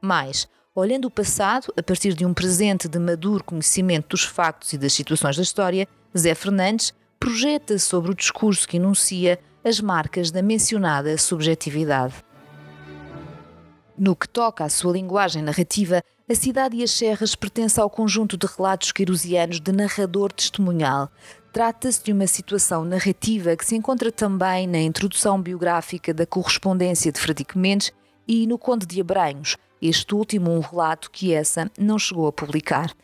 Mais, 0.00 0.48
olhando 0.74 1.06
o 1.06 1.10
passado 1.10 1.72
a 1.76 1.82
partir 1.82 2.14
de 2.14 2.24
um 2.24 2.32
presente 2.32 2.88
de 2.88 2.98
maduro 2.98 3.42
conhecimento 3.42 4.10
dos 4.10 4.22
factos 4.22 4.72
e 4.72 4.78
das 4.78 4.92
situações 4.92 5.36
da 5.36 5.42
história, 5.42 5.88
Zé 6.16 6.34
Fernandes 6.34 6.94
projeta 7.18 7.78
sobre 7.78 8.12
o 8.12 8.14
discurso 8.14 8.66
que 8.66 8.76
enuncia 8.76 9.38
as 9.64 9.80
marcas 9.80 10.30
da 10.30 10.42
mencionada 10.42 11.16
subjetividade. 11.16 12.14
No 13.96 14.16
que 14.16 14.28
toca 14.28 14.64
à 14.64 14.68
sua 14.68 14.92
linguagem 14.92 15.42
narrativa, 15.42 16.02
a 16.28 16.34
Cidade 16.34 16.76
e 16.76 16.82
as 16.82 16.90
Serras 16.92 17.34
pertence 17.34 17.80
ao 17.80 17.90
conjunto 17.90 18.36
de 18.36 18.46
relatos 18.46 18.92
queirusianos 18.92 19.60
de 19.60 19.72
narrador 19.72 20.32
testemunhal. 20.32 21.10
Trata-se 21.52 22.02
de 22.02 22.12
uma 22.12 22.26
situação 22.26 22.84
narrativa 22.84 23.56
que 23.56 23.64
se 23.66 23.74
encontra 23.74 24.10
também 24.10 24.66
na 24.66 24.78
introdução 24.78 25.40
biográfica 25.40 26.14
da 26.14 26.24
correspondência 26.24 27.10
de 27.10 27.20
Fradique 27.20 27.58
Mendes 27.58 27.92
e 28.26 28.46
no 28.46 28.56
Conde 28.56 28.86
de 28.86 29.00
Abranhos, 29.00 29.56
este 29.80 30.14
último 30.14 30.50
um 30.52 30.60
relato 30.60 31.10
que 31.10 31.34
essa 31.34 31.70
não 31.78 31.98
chegou 31.98 32.28
a 32.28 32.32
publicar. 32.32 32.94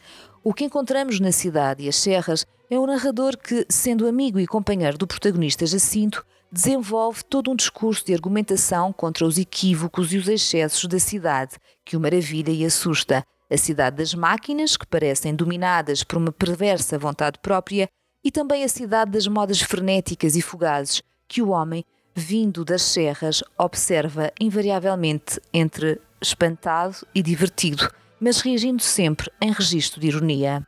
O 0.42 0.54
que 0.54 0.64
encontramos 0.64 1.18
na 1.18 1.32
Cidade 1.32 1.84
e 1.84 1.88
as 1.88 1.96
Serras 1.96 2.46
é 2.70 2.78
um 2.78 2.86
narrador 2.86 3.36
que, 3.36 3.66
sendo 3.68 4.06
amigo 4.06 4.38
e 4.38 4.46
companheiro 4.46 4.96
do 4.96 5.06
protagonista 5.06 5.66
Jacinto, 5.66 6.24
desenvolve 6.50 7.24
todo 7.24 7.50
um 7.50 7.56
discurso 7.56 8.04
de 8.04 8.14
argumentação 8.14 8.92
contra 8.92 9.26
os 9.26 9.38
equívocos 9.38 10.12
e 10.12 10.16
os 10.16 10.28
excessos 10.28 10.86
da 10.86 10.98
cidade, 10.98 11.56
que 11.84 11.96
o 11.96 12.00
maravilha 12.00 12.50
e 12.50 12.64
assusta. 12.64 13.24
A 13.50 13.56
cidade 13.56 13.96
das 13.96 14.14
máquinas, 14.14 14.76
que 14.76 14.86
parecem 14.86 15.34
dominadas 15.34 16.02
por 16.02 16.18
uma 16.18 16.32
perversa 16.32 16.98
vontade 16.98 17.38
própria, 17.40 17.88
e 18.22 18.30
também 18.30 18.64
a 18.64 18.68
cidade 18.68 19.12
das 19.12 19.26
modas 19.26 19.60
frenéticas 19.60 20.36
e 20.36 20.42
fugazes, 20.42 21.02
que 21.26 21.40
o 21.40 21.50
homem, 21.50 21.84
vindo 22.14 22.64
das 22.64 22.82
serras, 22.82 23.42
observa 23.56 24.32
invariavelmente 24.40 25.40
entre 25.52 26.00
espantado 26.20 27.06
e 27.14 27.22
divertido, 27.22 27.90
mas 28.20 28.40
reagindo 28.40 28.82
sempre 28.82 29.30
em 29.40 29.52
registro 29.52 30.00
de 30.00 30.08
ironia. 30.08 30.66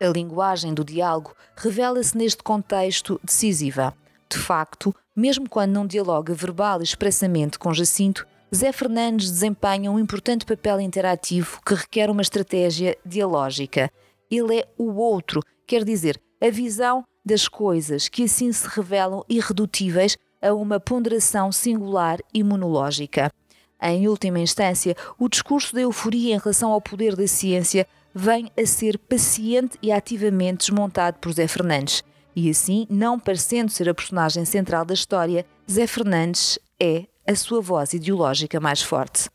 A 0.00 0.06
linguagem 0.06 0.74
do 0.74 0.84
diálogo 0.84 1.34
revela-se 1.56 2.16
neste 2.16 2.42
contexto 2.42 3.20
decisiva. 3.22 3.94
De 4.32 4.38
facto, 4.38 4.94
mesmo 5.14 5.46
quando 5.46 5.72
não 5.72 5.86
dialoga 5.86 6.32
verbal 6.32 6.80
e 6.80 6.84
expressamente 6.84 7.58
com 7.58 7.74
Jacinto, 7.74 8.26
Zé 8.54 8.72
Fernandes 8.72 9.30
desempenha 9.30 9.92
um 9.92 9.98
importante 9.98 10.46
papel 10.46 10.80
interativo 10.80 11.60
que 11.62 11.74
requer 11.74 12.08
uma 12.08 12.22
estratégia 12.22 12.96
dialógica. 13.04 13.90
Ele 14.30 14.60
é 14.60 14.68
o 14.78 14.94
outro, 14.94 15.42
quer 15.66 15.84
dizer, 15.84 16.18
a 16.40 16.48
visão 16.48 17.04
das 17.22 17.46
coisas 17.46 18.08
que 18.08 18.24
assim 18.24 18.50
se 18.50 18.66
revelam 18.66 19.22
irredutíveis 19.28 20.16
a 20.40 20.54
uma 20.54 20.80
ponderação 20.80 21.52
singular 21.52 22.18
e 22.32 22.42
monológica. 22.42 23.30
Em 23.82 24.08
última 24.08 24.38
instância, 24.38 24.96
o 25.18 25.28
discurso 25.28 25.74
da 25.74 25.82
euforia 25.82 26.34
em 26.34 26.38
relação 26.38 26.72
ao 26.72 26.80
poder 26.80 27.14
da 27.14 27.28
ciência 27.28 27.86
vem 28.14 28.50
a 28.58 28.64
ser 28.64 28.96
paciente 28.96 29.76
e 29.82 29.92
ativamente 29.92 30.68
desmontado 30.68 31.18
por 31.18 31.32
Zé 31.34 31.46
Fernandes. 31.46 32.02
E 32.34 32.48
assim, 32.48 32.86
não 32.88 33.18
parecendo 33.18 33.70
ser 33.70 33.88
a 33.88 33.94
personagem 33.94 34.44
central 34.44 34.84
da 34.84 34.94
história, 34.94 35.44
Zé 35.70 35.86
Fernandes 35.86 36.58
é 36.80 37.06
a 37.26 37.34
sua 37.34 37.60
voz 37.60 37.92
ideológica 37.92 38.58
mais 38.58 38.82
forte. 38.82 39.28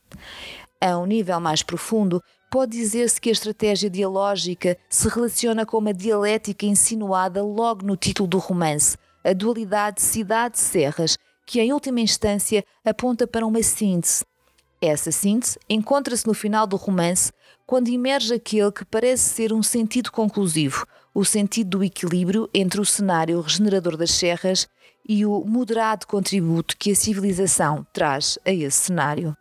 A 0.81 0.97
um 0.97 1.05
nível 1.05 1.39
mais 1.39 1.63
profundo, 1.63 2.21
pode 2.49 2.77
dizer-se 2.77 3.19
que 3.19 3.29
a 3.29 3.31
estratégia 3.31 3.89
dialógica 3.89 4.77
se 4.89 5.07
relaciona 5.09 5.65
com 5.65 5.77
uma 5.77 5.93
dialética 5.93 6.65
insinuada 6.65 7.43
logo 7.43 7.85
no 7.85 7.95
título 7.95 8.27
do 8.27 8.37
romance, 8.37 8.97
a 9.23 9.33
dualidade 9.33 10.01
cidade-serras, 10.01 11.17
que 11.45 11.59
em 11.59 11.71
última 11.71 12.01
instância 12.01 12.63
aponta 12.85 13.27
para 13.27 13.45
uma 13.45 13.61
síntese. 13.61 14.25
Essa 14.81 15.11
síntese 15.11 15.57
encontra-se 15.69 16.27
no 16.27 16.33
final 16.33 16.67
do 16.67 16.75
romance, 16.75 17.31
quando 17.65 17.89
emerge 17.89 18.33
aquele 18.33 18.71
que 18.71 18.85
parece 18.85 19.23
ser 19.23 19.51
um 19.51 19.63
sentido 19.63 20.11
conclusivo, 20.11 20.85
o 21.17 21.25
sentido 21.25 21.79
do 21.79 21.83
equilíbrio 21.83 22.47
entre 22.53 22.79
o 22.79 22.85
cenário 22.85 23.41
regenerador 23.41 23.97
das 23.97 24.11
serras 24.11 24.67
e 25.03 25.25
o 25.25 25.43
moderado 25.43 26.05
contributo 26.05 26.77
que 26.77 26.91
a 26.91 26.95
civilização 26.95 27.83
traz 27.91 28.37
a 28.45 28.51
esse 28.51 28.77
cenário. 28.77 29.35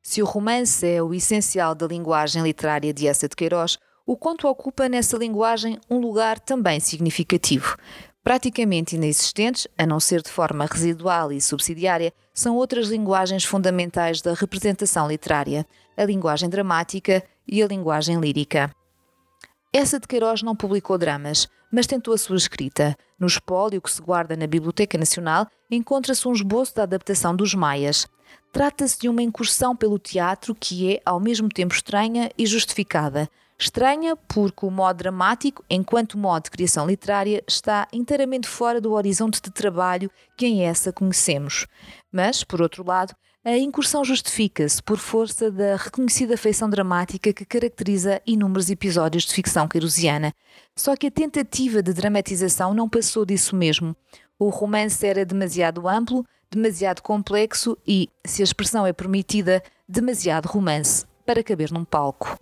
Se 0.00 0.22
o 0.22 0.24
romance 0.24 0.86
é 0.86 1.02
o 1.02 1.12
essencial 1.12 1.74
da 1.74 1.88
linguagem 1.88 2.40
literária 2.40 2.94
de 2.94 3.08
Essa 3.08 3.28
de 3.28 3.34
Queiroz, 3.34 3.78
o 4.06 4.16
conto 4.16 4.46
ocupa 4.46 4.88
nessa 4.88 5.16
linguagem 5.16 5.76
um 5.90 5.98
lugar 5.98 6.38
também 6.38 6.78
significativo. 6.78 7.76
Praticamente 8.22 8.94
inexistentes, 8.94 9.66
a 9.76 9.84
não 9.84 9.98
ser 9.98 10.22
de 10.22 10.30
forma 10.30 10.68
residual 10.70 11.32
e 11.32 11.40
subsidiária, 11.40 12.12
são 12.32 12.54
outras 12.54 12.86
linguagens 12.90 13.42
fundamentais 13.42 14.22
da 14.22 14.34
representação 14.34 15.08
literária, 15.08 15.66
a 15.96 16.04
linguagem 16.04 16.48
dramática 16.48 17.24
e 17.44 17.60
a 17.60 17.66
linguagem 17.66 18.20
lírica. 18.20 18.70
Essa 19.74 19.98
de 19.98 20.06
Queiroz 20.06 20.42
não 20.42 20.54
publicou 20.54 20.98
dramas, 20.98 21.48
mas 21.72 21.86
tentou 21.86 22.12
a 22.12 22.18
sua 22.18 22.36
escrita. 22.36 22.94
No 23.18 23.26
espólio 23.26 23.80
que 23.80 23.90
se 23.90 24.02
guarda 24.02 24.36
na 24.36 24.46
Biblioteca 24.46 24.98
Nacional 24.98 25.46
encontra-se 25.70 26.28
um 26.28 26.32
esboço 26.34 26.74
da 26.74 26.82
adaptação 26.82 27.34
dos 27.34 27.54
Maias. 27.54 28.06
Trata-se 28.52 29.00
de 29.00 29.08
uma 29.08 29.22
incursão 29.22 29.74
pelo 29.74 29.98
teatro 29.98 30.54
que 30.54 30.92
é, 30.92 31.00
ao 31.06 31.18
mesmo 31.18 31.48
tempo, 31.48 31.72
estranha 31.72 32.30
e 32.36 32.44
justificada. 32.44 33.30
Estranha 33.58 34.14
porque 34.14 34.66
o 34.66 34.70
modo 34.70 34.98
dramático, 34.98 35.64
enquanto 35.70 36.18
modo 36.18 36.44
de 36.44 36.50
criação 36.50 36.86
literária, 36.86 37.42
está 37.48 37.88
inteiramente 37.94 38.46
fora 38.46 38.78
do 38.78 38.92
horizonte 38.92 39.40
de 39.40 39.50
trabalho 39.50 40.10
que 40.36 40.44
em 40.44 40.66
essa 40.66 40.92
conhecemos. 40.92 41.66
Mas, 42.12 42.44
por 42.44 42.60
outro 42.60 42.86
lado, 42.86 43.14
a 43.44 43.58
incursão 43.58 44.04
justifica-se 44.04 44.80
por 44.80 44.98
força 44.98 45.50
da 45.50 45.74
reconhecida 45.74 46.36
feição 46.36 46.70
dramática 46.70 47.32
que 47.32 47.44
caracteriza 47.44 48.22
inúmeros 48.24 48.70
episódios 48.70 49.24
de 49.24 49.34
ficção 49.34 49.66
querusiana. 49.66 50.32
Só 50.76 50.94
que 50.94 51.08
a 51.08 51.10
tentativa 51.10 51.82
de 51.82 51.92
dramatização 51.92 52.72
não 52.72 52.88
passou 52.88 53.24
disso 53.24 53.56
mesmo. 53.56 53.96
O 54.38 54.48
romance 54.48 55.04
era 55.04 55.24
demasiado 55.24 55.88
amplo, 55.88 56.24
demasiado 56.48 57.02
complexo 57.02 57.76
e, 57.86 58.08
se 58.24 58.42
a 58.42 58.44
expressão 58.44 58.86
é 58.86 58.92
permitida, 58.92 59.60
demasiado 59.88 60.46
romance 60.46 61.04
para 61.26 61.42
caber 61.42 61.72
num 61.72 61.84
palco. 61.84 62.38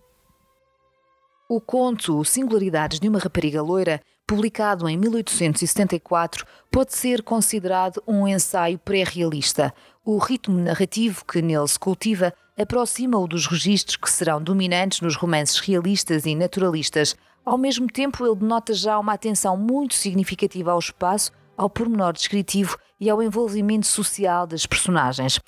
O 1.48 1.62
conto 1.62 2.22
Singularidades 2.24 3.00
de 3.00 3.08
uma 3.08 3.18
Rapariga 3.18 3.62
Loira, 3.62 4.02
publicado 4.30 4.88
em 4.88 4.96
1874, 4.96 6.46
pode 6.70 6.94
ser 6.94 7.20
considerado 7.20 8.00
um 8.06 8.28
ensaio 8.28 8.78
pré-realista. 8.78 9.74
O 10.04 10.18
ritmo 10.18 10.56
narrativo 10.56 11.24
que 11.24 11.42
nele 11.42 11.66
se 11.66 11.76
cultiva 11.76 12.32
aproxima-o 12.56 13.26
dos 13.26 13.48
registros 13.48 13.96
que 13.96 14.08
serão 14.08 14.40
dominantes 14.40 15.00
nos 15.00 15.16
romances 15.16 15.58
realistas 15.58 16.26
e 16.26 16.36
naturalistas. 16.36 17.16
Ao 17.44 17.58
mesmo 17.58 17.88
tempo, 17.88 18.24
ele 18.24 18.36
denota 18.36 18.72
já 18.72 19.00
uma 19.00 19.14
atenção 19.14 19.56
muito 19.56 19.94
significativa 19.94 20.70
ao 20.70 20.78
espaço, 20.78 21.32
ao 21.56 21.68
pormenor 21.68 22.12
descritivo 22.12 22.78
e 23.00 23.10
ao 23.10 23.20
envolvimento 23.20 23.88
social 23.88 24.46
das 24.46 24.64
personagens. 24.64 25.40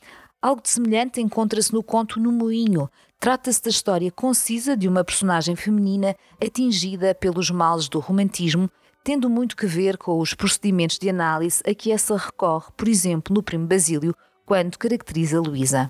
Algo 0.42 0.60
de 0.60 0.70
semelhante 0.70 1.20
encontra-se 1.20 1.72
no 1.72 1.84
conto 1.84 2.18
No 2.18 2.32
Moinho. 2.32 2.90
Trata-se 3.22 3.62
da 3.62 3.70
história 3.70 4.10
concisa 4.10 4.76
de 4.76 4.88
uma 4.88 5.04
personagem 5.04 5.54
feminina 5.54 6.16
atingida 6.44 7.14
pelos 7.14 7.52
males 7.52 7.88
do 7.88 8.00
romantismo, 8.00 8.68
tendo 9.04 9.30
muito 9.30 9.56
que 9.56 9.64
ver 9.64 9.96
com 9.96 10.18
os 10.18 10.34
procedimentos 10.34 10.98
de 10.98 11.08
análise 11.08 11.62
a 11.64 11.72
que 11.72 11.92
essa 11.92 12.16
recorre, 12.16 12.72
por 12.76 12.88
exemplo, 12.88 13.32
no 13.32 13.40
Primo 13.40 13.64
Basílio, 13.64 14.12
quando 14.44 14.76
caracteriza 14.76 15.40
Luísa. 15.40 15.88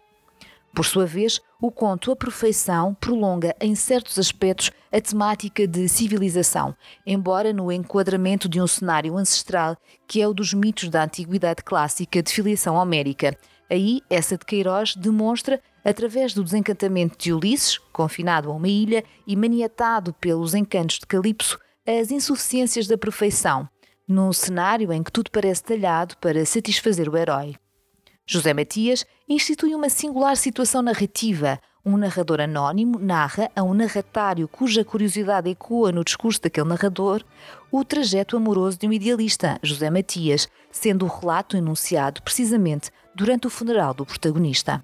Por 0.74 0.84
sua 0.84 1.06
vez, 1.06 1.40
o 1.58 1.70
conto 1.70 2.12
A 2.12 2.16
Perfeição 2.16 2.92
prolonga 3.00 3.56
em 3.58 3.74
certos 3.74 4.18
aspectos 4.18 4.70
a 4.92 5.00
temática 5.00 5.66
de 5.66 5.88
civilização, 5.88 6.76
embora 7.06 7.50
no 7.50 7.72
enquadramento 7.72 8.46
de 8.46 8.60
um 8.60 8.66
cenário 8.66 9.16
ancestral 9.16 9.74
que 10.06 10.20
é 10.20 10.28
o 10.28 10.34
dos 10.34 10.52
mitos 10.52 10.90
da 10.90 11.04
antiguidade 11.04 11.62
clássica 11.64 12.22
de 12.22 12.30
filiação 12.30 12.74
homérica, 12.74 13.34
Aí, 13.72 14.02
essa 14.10 14.36
de 14.36 14.44
Queiroz 14.44 14.94
demonstra, 14.94 15.58
através 15.82 16.34
do 16.34 16.44
desencantamento 16.44 17.16
de 17.16 17.32
Ulisses, 17.32 17.78
confinado 17.90 18.50
a 18.50 18.54
uma 18.54 18.68
ilha 18.68 19.02
e 19.26 19.34
maniatado 19.34 20.12
pelos 20.12 20.52
encantos 20.52 20.98
de 20.98 21.06
Calipso, 21.06 21.58
as 21.86 22.10
insuficiências 22.10 22.86
da 22.86 22.98
perfeição, 22.98 23.66
num 24.06 24.30
cenário 24.30 24.92
em 24.92 25.02
que 25.02 25.10
tudo 25.10 25.30
parece 25.30 25.64
talhado 25.64 26.18
para 26.18 26.44
satisfazer 26.44 27.08
o 27.08 27.16
herói. 27.16 27.56
José 28.26 28.52
Matias 28.52 29.06
institui 29.26 29.74
uma 29.74 29.88
singular 29.88 30.36
situação 30.36 30.82
narrativa. 30.82 31.58
Um 31.82 31.96
narrador 31.96 32.42
anónimo 32.42 32.98
narra 32.98 33.50
a 33.56 33.62
um 33.62 33.72
narratário 33.72 34.46
cuja 34.48 34.84
curiosidade 34.84 35.48
ecoa 35.48 35.90
no 35.90 36.04
discurso 36.04 36.42
daquele 36.42 36.68
narrador 36.68 37.24
o 37.70 37.82
trajeto 37.82 38.36
amoroso 38.36 38.78
de 38.78 38.86
um 38.86 38.92
idealista, 38.92 39.58
José 39.62 39.88
Matias, 39.88 40.46
sendo 40.70 41.06
o 41.06 41.08
relato 41.08 41.56
enunciado 41.56 42.20
precisamente 42.22 42.90
durante 43.14 43.46
o 43.46 43.50
funeral 43.50 43.94
do 43.94 44.06
protagonista. 44.06 44.82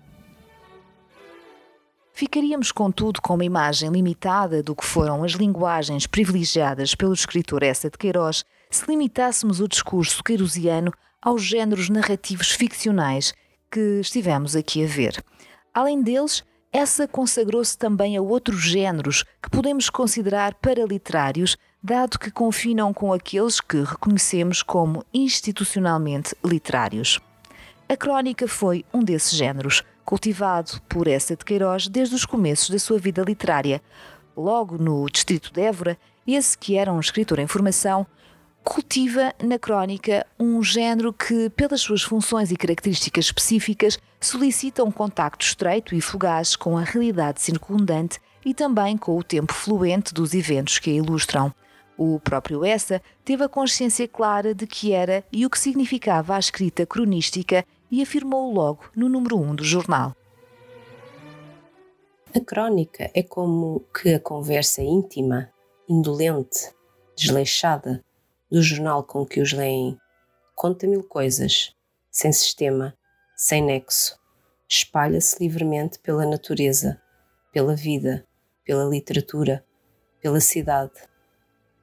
Ficaríamos, 2.13 2.73
contudo, 2.73 3.23
com 3.23 3.35
uma 3.35 3.45
imagem 3.45 3.91
limitada 3.91 4.61
do 4.61 4.75
que 4.75 4.85
foram 4.85 5.23
as 5.23 5.33
linguagens 5.33 6.05
privilegiadas 6.05 6.95
pelo 6.95 7.13
escritor 7.13 7.63
Essa 7.63 7.89
de 7.89 7.97
Queiroz 7.97 8.45
se 8.69 8.87
limitássemos 8.89 9.61
o 9.61 9.69
discurso 9.69 10.23
queirosiano 10.25 10.93
aos 11.23 11.43
géneros 11.43 11.89
narrativos 11.89 12.51
ficcionais 12.51 13.33
que 13.71 14.01
estivemos 14.01 14.57
aqui 14.57 14.85
a 14.85 14.89
ver. 14.89 15.23
Além 15.73 16.03
deles, 16.03 16.43
essa 16.73 17.07
consagrou-se 17.07 17.79
também 17.79 18.17
a 18.17 18.21
outros 18.21 18.63
géneros 18.63 19.25
que 19.43 19.49
podemos 19.49 19.89
considerar 19.89 20.55
paraliterários, 20.55 21.57
dado 21.81 22.19
que 22.19 22.31
confinam 22.31 22.93
com 22.93 23.13
aqueles 23.13 23.61
que 23.61 23.83
reconhecemos 23.83 24.63
como 24.63 25.05
institucionalmente 25.15 26.35
literários. 26.45 27.21
A 27.91 27.97
crónica 27.97 28.47
foi 28.47 28.85
um 28.93 29.03
desses 29.03 29.33
géneros, 29.33 29.83
cultivado 30.05 30.79
por 30.91 31.09
essa 31.09 31.35
de 31.35 31.43
Queiroz 31.43 31.89
desde 31.89 32.15
os 32.15 32.27
começos 32.27 32.69
da 32.69 32.79
sua 32.79 32.99
vida 32.99 33.23
literária. 33.23 33.81
Logo 34.37 34.77
no 34.77 35.09
distrito 35.09 35.51
de 35.51 35.63
Évora, 35.63 35.97
esse 36.27 36.57
que 36.59 36.77
era 36.77 36.93
um 36.93 37.01
escritor 37.01 37.39
em 37.39 37.47
formação, 37.47 38.07
cultiva 38.63 39.33
na 39.43 39.59
crónica 39.59 40.27
um 40.39 40.63
género 40.63 41.15
que, 41.15 41.49
pelas 41.49 41.81
suas 41.81 42.03
funções 42.03 42.53
e 42.53 42.57
características 42.59 43.25
específicas, 43.25 43.99
solicita 44.21 44.85
um 44.85 44.91
contacto 44.91 45.47
estreito 45.47 45.95
e 45.95 46.03
fugaz 46.03 46.57
com 46.57 46.77
a 46.77 46.83
realidade 46.83 47.41
circundante 47.41 48.21
e 48.45 48.53
também 48.53 48.99
com 48.99 49.17
o 49.17 49.25
tempo 49.25 49.55
fluente 49.55 50.13
dos 50.13 50.35
eventos 50.35 50.79
que 50.79 50.91
a 50.91 50.93
ilustram. 50.93 51.55
O 51.97 52.21
próprio 52.21 52.67
Essa 52.67 53.03
teve 53.25 53.43
a 53.43 53.49
consciência 53.49 54.07
clara 54.07 54.55
de 54.55 54.67
que 54.67 54.93
era 54.93 55.25
e 55.33 55.47
o 55.47 55.51
que 55.51 55.59
significava 55.59 56.37
a 56.37 56.39
escrita 56.39 56.85
cronística 56.85 57.65
e 57.91 58.03
afirmou 58.03 58.53
logo 58.53 58.91
no 58.95 59.09
número 59.09 59.37
1 59.37 59.43
um 59.43 59.55
do 59.55 59.65
jornal. 59.65 60.15
A 62.35 62.41
crónica 62.41 63.11
é 63.15 63.23
como 63.23 63.81
que 63.95 64.15
a 64.15 64.21
conversa 64.21 64.83
íntima, 64.83 65.51
indolente, 65.89 66.73
desleixada 67.17 68.05
do 68.51 68.63
jornal 68.63 69.03
com 69.03 69.25
que 69.25 69.41
os 69.41 69.53
leem. 69.53 69.99
Conta 70.55 70.87
mil 70.87 71.03
coisas, 71.03 71.75
sem 72.11 72.33
sistema, 72.33 72.95
sem 73.35 73.63
nexo. 73.63 74.19
Espalha-se 74.69 75.43
livremente 75.43 75.99
pela 76.01 76.27
natureza, 76.27 77.01
pela 77.51 77.75
vida, 77.75 78.27
pela 78.65 78.85
literatura, 78.85 79.65
pela 80.21 80.41
cidade. 80.41 80.93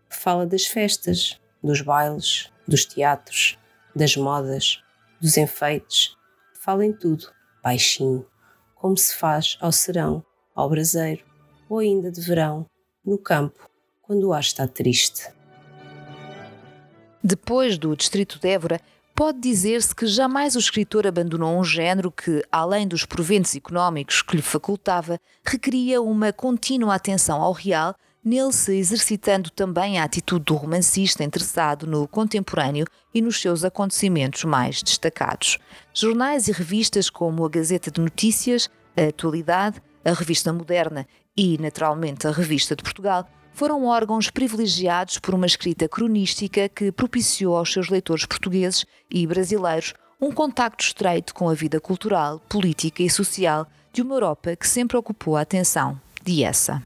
Fala 0.10 0.46
das 0.46 0.68
festas, 0.68 1.42
dos 1.64 1.82
bailes, 1.82 2.52
dos 2.68 2.86
teatros, 2.86 3.58
das 3.96 4.16
modas, 4.16 4.85
dos 5.26 5.38
enfeites, 5.38 6.16
fala 6.62 6.86
em 6.86 6.94
tudo, 6.94 7.26
baixinho, 7.64 8.28
como 8.76 8.96
se 8.96 9.16
faz 9.16 9.58
ao 9.60 9.72
serão, 9.72 10.24
ao 10.54 10.70
braseiro, 10.70 11.26
ou 11.68 11.80
ainda 11.80 12.12
de 12.12 12.22
verão, 12.22 12.68
no 13.04 13.18
campo, 13.18 13.68
quando 14.04 14.26
o 14.26 14.34
ar 14.34 14.42
está 14.42 14.68
triste. 14.68 15.28
Depois 17.24 17.76
do 17.76 17.96
Distrito 17.96 18.38
de 18.40 18.48
Évora, 18.50 18.80
pode 19.16 19.40
dizer-se 19.40 19.96
que 19.96 20.06
jamais 20.06 20.56
o 20.56 20.60
escritor 20.60 21.08
abandonou 21.08 21.58
um 21.60 21.64
género 21.64 22.12
que, 22.12 22.46
além 22.52 22.88
dos 22.88 23.04
proventos 23.04 23.56
económicos 23.56 24.22
que 24.22 24.36
lhe 24.36 24.44
facultava, 24.44 25.20
requeria 25.44 26.04
uma 26.04 26.32
contínua 26.32 26.94
atenção 26.94 27.42
ao 27.42 27.52
real 27.52 27.96
nele 28.26 28.52
se 28.52 28.76
exercitando 28.76 29.52
também 29.52 30.00
a 30.00 30.04
atitude 30.04 30.46
do 30.46 30.56
romancista 30.56 31.24
interessado 31.24 31.86
no 31.86 32.08
contemporâneo 32.08 32.88
e 33.14 33.22
nos 33.22 33.40
seus 33.40 33.64
acontecimentos 33.64 34.44
mais 34.44 34.82
destacados. 34.82 35.60
Jornais 35.94 36.48
e 36.48 36.52
revistas 36.52 37.08
como 37.08 37.46
a 37.46 37.50
Gazeta 37.50 37.92
de 37.92 38.02
Notícias, 38.02 38.68
a 38.98 39.10
Atualidade, 39.10 39.80
a 40.04 40.12
Revista 40.12 40.52
Moderna 40.52 41.08
e, 41.38 41.56
naturalmente, 41.60 42.28
a 42.28 42.32
Revista 42.32 42.76
de 42.76 42.82
Portugal 42.82 43.30
foram 43.54 43.86
órgãos 43.86 44.30
privilegiados 44.32 45.20
por 45.20 45.36
uma 45.36 45.46
escrita 45.46 45.88
cronística 45.88 46.68
que 46.68 46.92
propiciou 46.92 47.56
aos 47.56 47.72
seus 47.72 47.90
leitores 47.90 48.26
portugueses 48.26 48.86
e 49.10 49.26
brasileiros 49.28 49.94
um 50.20 50.32
contacto 50.32 50.84
estreito 50.84 51.34
com 51.34 51.48
a 51.48 51.54
vida 51.54 51.80
cultural, 51.80 52.40
política 52.50 53.04
e 53.04 53.10
social 53.10 53.68
de 53.94 54.02
uma 54.02 54.16
Europa 54.16 54.56
que 54.56 54.68
sempre 54.68 54.98
ocupou 54.98 55.38
a 55.38 55.42
atenção 55.42 56.00
de 56.24 56.44
essa. 56.44 56.82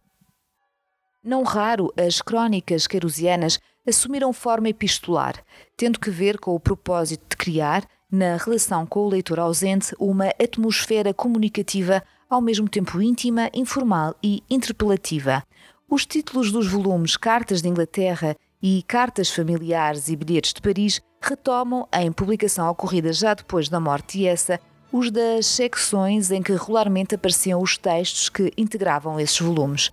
Não 1.29 1.43
raro, 1.43 1.93
as 1.95 2.23
crónicas 2.23 2.87
querusianas 2.87 3.59
assumiram 3.87 4.33
forma 4.33 4.69
epistolar, 4.69 5.35
tendo 5.77 5.99
que 5.99 6.09
ver 6.09 6.39
com 6.39 6.55
o 6.55 6.59
propósito 6.59 7.23
de 7.29 7.37
criar, 7.37 7.87
na 8.11 8.35
relação 8.35 8.83
com 8.83 9.01
o 9.01 9.09
leitor 9.09 9.39
ausente, 9.39 9.93
uma 9.99 10.29
atmosfera 10.41 11.13
comunicativa 11.13 12.01
ao 12.27 12.41
mesmo 12.41 12.67
tempo 12.67 12.99
íntima, 12.99 13.47
informal 13.53 14.15
e 14.23 14.41
interpelativa. 14.49 15.43
Os 15.87 16.03
títulos 16.03 16.51
dos 16.51 16.65
volumes 16.65 17.15
Cartas 17.15 17.61
de 17.61 17.69
Inglaterra 17.69 18.35
e 18.59 18.81
Cartas 18.87 19.29
Familiares 19.29 20.09
e 20.09 20.15
Bilhetes 20.15 20.51
de 20.51 20.61
Paris 20.63 20.99
retomam, 21.21 21.87
em 21.93 22.11
publicação 22.11 22.67
ocorrida 22.67 23.13
já 23.13 23.35
depois 23.35 23.69
da 23.69 23.79
morte 23.79 24.17
de 24.17 24.25
essa, 24.25 24.59
os 24.91 25.11
das 25.11 25.45
secções 25.45 26.31
em 26.31 26.41
que 26.41 26.53
regularmente 26.53 27.13
apareciam 27.13 27.61
os 27.61 27.77
textos 27.77 28.29
que 28.29 28.51
integravam 28.57 29.19
esses 29.19 29.39
volumes. 29.39 29.91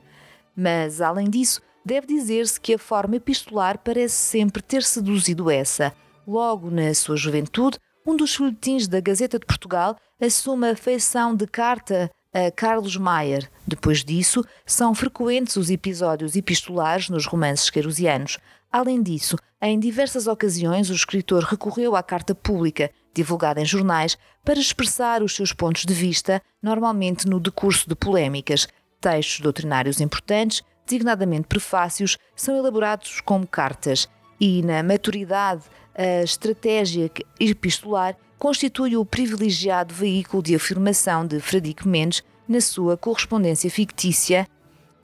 Mas, 0.56 1.00
além 1.00 1.28
disso, 1.28 1.60
deve 1.84 2.06
dizer-se 2.06 2.60
que 2.60 2.74
a 2.74 2.78
forma 2.78 3.16
epistolar 3.16 3.78
parece 3.78 4.14
sempre 4.14 4.62
ter 4.62 4.82
seduzido 4.82 5.50
essa. 5.50 5.92
Logo 6.26 6.70
na 6.70 6.92
sua 6.94 7.16
juventude, 7.16 7.78
um 8.04 8.16
dos 8.16 8.34
folhetins 8.34 8.88
da 8.88 9.00
Gazeta 9.00 9.38
de 9.38 9.46
Portugal 9.46 9.96
assume 10.20 10.70
a 10.70 10.76
feição 10.76 11.34
de 11.34 11.46
carta 11.46 12.10
a 12.32 12.50
Carlos 12.50 12.96
Maier. 12.96 13.50
Depois 13.66 14.04
disso, 14.04 14.44
são 14.64 14.94
frequentes 14.94 15.56
os 15.56 15.70
episódios 15.70 16.36
epistolares 16.36 17.08
nos 17.08 17.26
romances 17.26 17.70
querusianos. 17.70 18.38
Além 18.70 19.02
disso, 19.02 19.36
em 19.60 19.78
diversas 19.80 20.26
ocasiões 20.26 20.90
o 20.90 20.92
escritor 20.92 21.42
recorreu 21.42 21.96
à 21.96 22.02
carta 22.02 22.34
pública, 22.34 22.90
divulgada 23.14 23.60
em 23.60 23.64
jornais, 23.64 24.18
para 24.44 24.60
expressar 24.60 25.22
os 25.22 25.34
seus 25.34 25.52
pontos 25.52 25.86
de 25.86 25.94
vista, 25.94 26.42
normalmente 26.62 27.26
no 27.26 27.40
decurso 27.40 27.88
de 27.88 27.94
polémicas, 27.94 28.68
Textos 29.06 29.38
doutrinários 29.38 30.00
importantes, 30.00 30.64
designadamente 30.84 31.46
prefácios, 31.46 32.18
são 32.34 32.56
elaborados 32.56 33.20
como 33.20 33.46
cartas 33.46 34.08
e, 34.40 34.64
na 34.64 34.82
maturidade, 34.82 35.62
a 35.94 36.24
estratégia 36.24 37.08
epistolar 37.38 38.16
constitui 38.36 38.96
o 38.96 39.06
privilegiado 39.06 39.94
veículo 39.94 40.42
de 40.42 40.56
afirmação 40.56 41.24
de 41.24 41.38
Fradique 41.38 41.86
Mendes 41.86 42.24
na 42.48 42.60
sua 42.60 42.96
correspondência 42.96 43.70
fictícia, 43.70 44.48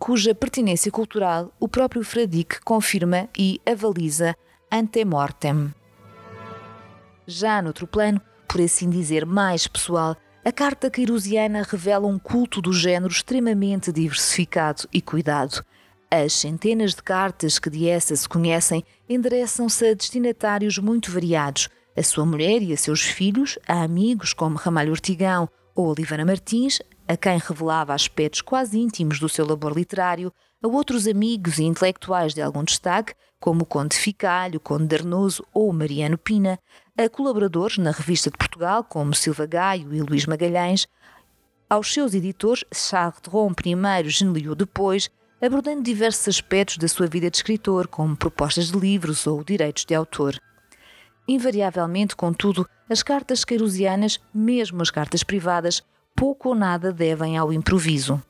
cuja 0.01 0.35
pertinência 0.35 0.91
cultural 0.91 1.53
o 1.61 1.69
próprio 1.69 2.03
Fradique 2.03 2.61
confirma 2.65 3.29
e 3.39 3.61
avaliza 3.65 4.35
ante 4.69 5.05
mortem. 5.05 5.73
Já 7.25 7.63
noutro 7.63 7.87
plano, 7.87 8.21
por 8.49 8.61
assim 8.61 8.91
dizer 8.91 9.25
mais 9.25 9.69
pessoal, 9.69 10.17
a 10.45 10.51
carta 10.51 10.91
queirusiana 10.91 11.63
revela 11.63 12.09
um 12.09 12.19
culto 12.19 12.61
do 12.61 12.73
género 12.73 13.13
extremamente 13.13 13.93
diversificado 13.93 14.89
e 14.93 15.01
cuidado. 15.01 15.65
As 16.11 16.33
centenas 16.33 16.95
de 16.95 17.03
cartas 17.03 17.61
que 17.61 17.71
de 17.71 17.89
essa 17.89 18.15
se 18.17 18.29
conhecem 18.29 18.85
endereçam-se 19.09 19.87
a 19.87 19.95
destinatários 19.95 20.79
muito 20.79 21.13
variados, 21.13 21.69
a 21.97 22.03
sua 22.03 22.27
mulher 22.27 22.61
e 22.61 22.73
a 22.73 22.77
seus 22.77 23.03
filhos, 23.03 23.57
a 23.69 23.83
amigos 23.85 24.33
como 24.33 24.57
Ramalho 24.57 24.91
Ortigão 24.91 25.49
ou 25.77 25.87
Olivana 25.87 26.25
Martins, 26.25 26.81
a 27.07 27.17
quem 27.17 27.39
revelava 27.39 27.95
aspectos 27.95 28.41
quase 28.41 28.79
íntimos 28.79 29.21
do 29.21 29.29
seu 29.29 29.47
labor 29.47 29.73
literário, 29.73 30.33
a 30.63 30.67
outros 30.67 31.07
amigos 31.07 31.59
e 31.59 31.65
intelectuais 31.65 32.35
de 32.35 32.43
algum 32.43 32.65
destaque, 32.65 33.15
como 33.39 33.63
o 33.63 33.67
Conde 33.67 33.97
Ficalho, 33.97 34.59
o 34.59 34.61
Conde 34.61 34.87
Darnoso 34.87 35.45
ou 35.53 35.73
Mariano 35.73 36.19
Pina, 36.19 36.59
a 36.97 37.09
colaboradores 37.09 37.79
na 37.79 37.91
Revista 37.91 38.31
de 38.31 38.37
Portugal, 38.37 38.85
como 38.85 39.15
Silva 39.15 39.47
Gaio 39.47 39.95
e 39.95 40.03
Luís 40.03 40.27
Magalhães, 40.27 40.87
aos 41.69 41.93
seus 41.93 42.13
editores, 42.13 42.65
Charles 42.73 43.19
Dron 43.23 43.55
primeiro, 43.55 44.11
Geneliu 44.11 44.55
depois, 44.55 45.11
abordando 45.41 45.83
diversos 45.83 46.29
aspectos 46.29 46.77
da 46.77 46.87
sua 46.87 47.07
vida 47.07 47.31
de 47.31 47.37
escritor, 47.39 47.89
como 47.89 48.15
propostas 48.15 48.71
de 48.71 48.79
livros 48.79 49.27
ou 49.27 49.43
direitos 49.43 49.87
de 49.87 49.95
autor. 49.95 50.39
Invariavelmente, 51.27 52.15
contudo, 52.15 52.69
as 52.91 53.03
cartas 53.03 53.43
queirusianas, 53.43 54.21
mesmo 54.35 54.83
as 54.83 54.91
cartas 54.91 55.23
privadas, 55.23 55.83
pouco 56.15 56.51
ou 56.51 56.55
nada 56.55 56.93
devem 56.93 57.39
ao 57.39 57.53
improviso. 57.53 58.23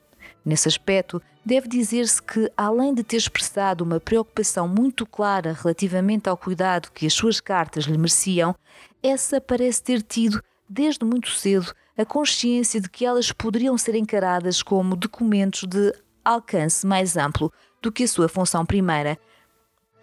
Nesse 0.45 0.67
aspecto, 0.67 1.21
deve 1.45 1.67
dizer-se 1.67 2.21
que, 2.21 2.51
além 2.55 2.93
de 2.93 3.03
ter 3.03 3.17
expressado 3.17 3.83
uma 3.83 3.99
preocupação 3.99 4.67
muito 4.67 5.05
clara 5.05 5.53
relativamente 5.53 6.27
ao 6.27 6.37
cuidado 6.37 6.91
que 6.91 7.05
as 7.05 7.13
suas 7.13 7.39
cartas 7.39 7.85
lhe 7.85 7.97
mereciam, 7.97 8.55
essa 9.01 9.39
parece 9.39 9.81
ter 9.81 10.01
tido 10.01 10.41
desde 10.69 11.05
muito 11.05 11.29
cedo, 11.29 11.73
a 11.97 12.03
consciência 12.03 12.81
de 12.81 12.89
que 12.89 13.05
elas 13.05 13.31
poderiam 13.31 13.77
ser 13.77 13.95
encaradas 13.95 14.63
como 14.63 14.95
documentos 14.95 15.63
de 15.67 15.93
alcance 16.25 16.85
mais 16.85 17.15
amplo 17.15 17.51
do 17.81 17.91
que 17.91 18.03
a 18.03 18.07
sua 18.07 18.27
função 18.27 18.65
primeira, 18.65 19.17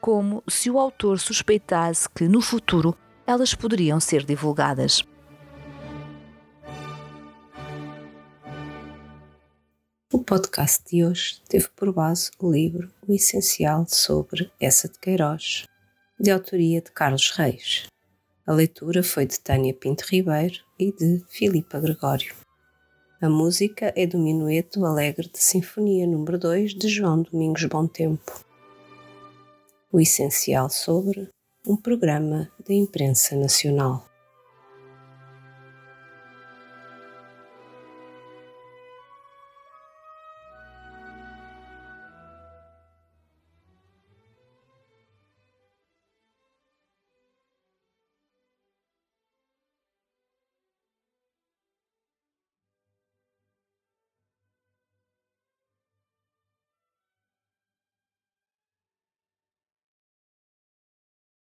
como 0.01 0.43
se 0.49 0.71
o 0.71 0.79
autor 0.79 1.19
suspeitasse 1.19 2.09
que, 2.09 2.29
no 2.29 2.41
futuro, 2.41 2.97
elas 3.27 3.55
poderiam 3.55 3.99
ser 3.99 4.25
divulgadas. 4.25 5.05
O 10.13 10.19
podcast 10.19 10.83
de 10.91 11.05
hoje 11.05 11.41
teve 11.49 11.69
por 11.69 11.93
base 11.93 12.33
o 12.41 12.51
livro 12.51 12.91
O 13.07 13.13
Essencial 13.15 13.87
sobre 13.87 14.51
Essa 14.59 14.89
de 14.89 14.99
Queiroz, 14.99 15.67
de 16.19 16.33
autoria 16.33 16.83
de 16.83 16.91
Carlos 16.91 17.31
Reis. 17.31 17.87
A 18.45 18.53
leitura 18.53 19.05
foi 19.05 19.25
de 19.25 19.39
Tânia 19.39 19.73
Pinto 19.73 20.05
Ribeiro 20.11 20.65
e 20.77 20.91
de 20.91 21.25
Filipa 21.29 21.79
Gregório. 21.79 22.35
A 23.23 23.29
música 23.29 23.93
é 23.95 24.05
do 24.05 24.19
Minueto 24.19 24.85
Alegre 24.85 25.31
de 25.33 25.39
Sinfonia 25.39 26.09
número 26.09 26.41
2 26.41 26.75
de 26.75 26.89
João 26.89 27.23
Domingos 27.23 27.65
Bom 27.67 27.87
Tempo. 27.87 28.45
O 29.93 30.01
essencial 30.01 30.69
sobre 30.71 31.29
um 31.65 31.77
programa 31.77 32.51
da 32.67 32.75
imprensa 32.75 33.37
nacional. 33.37 34.10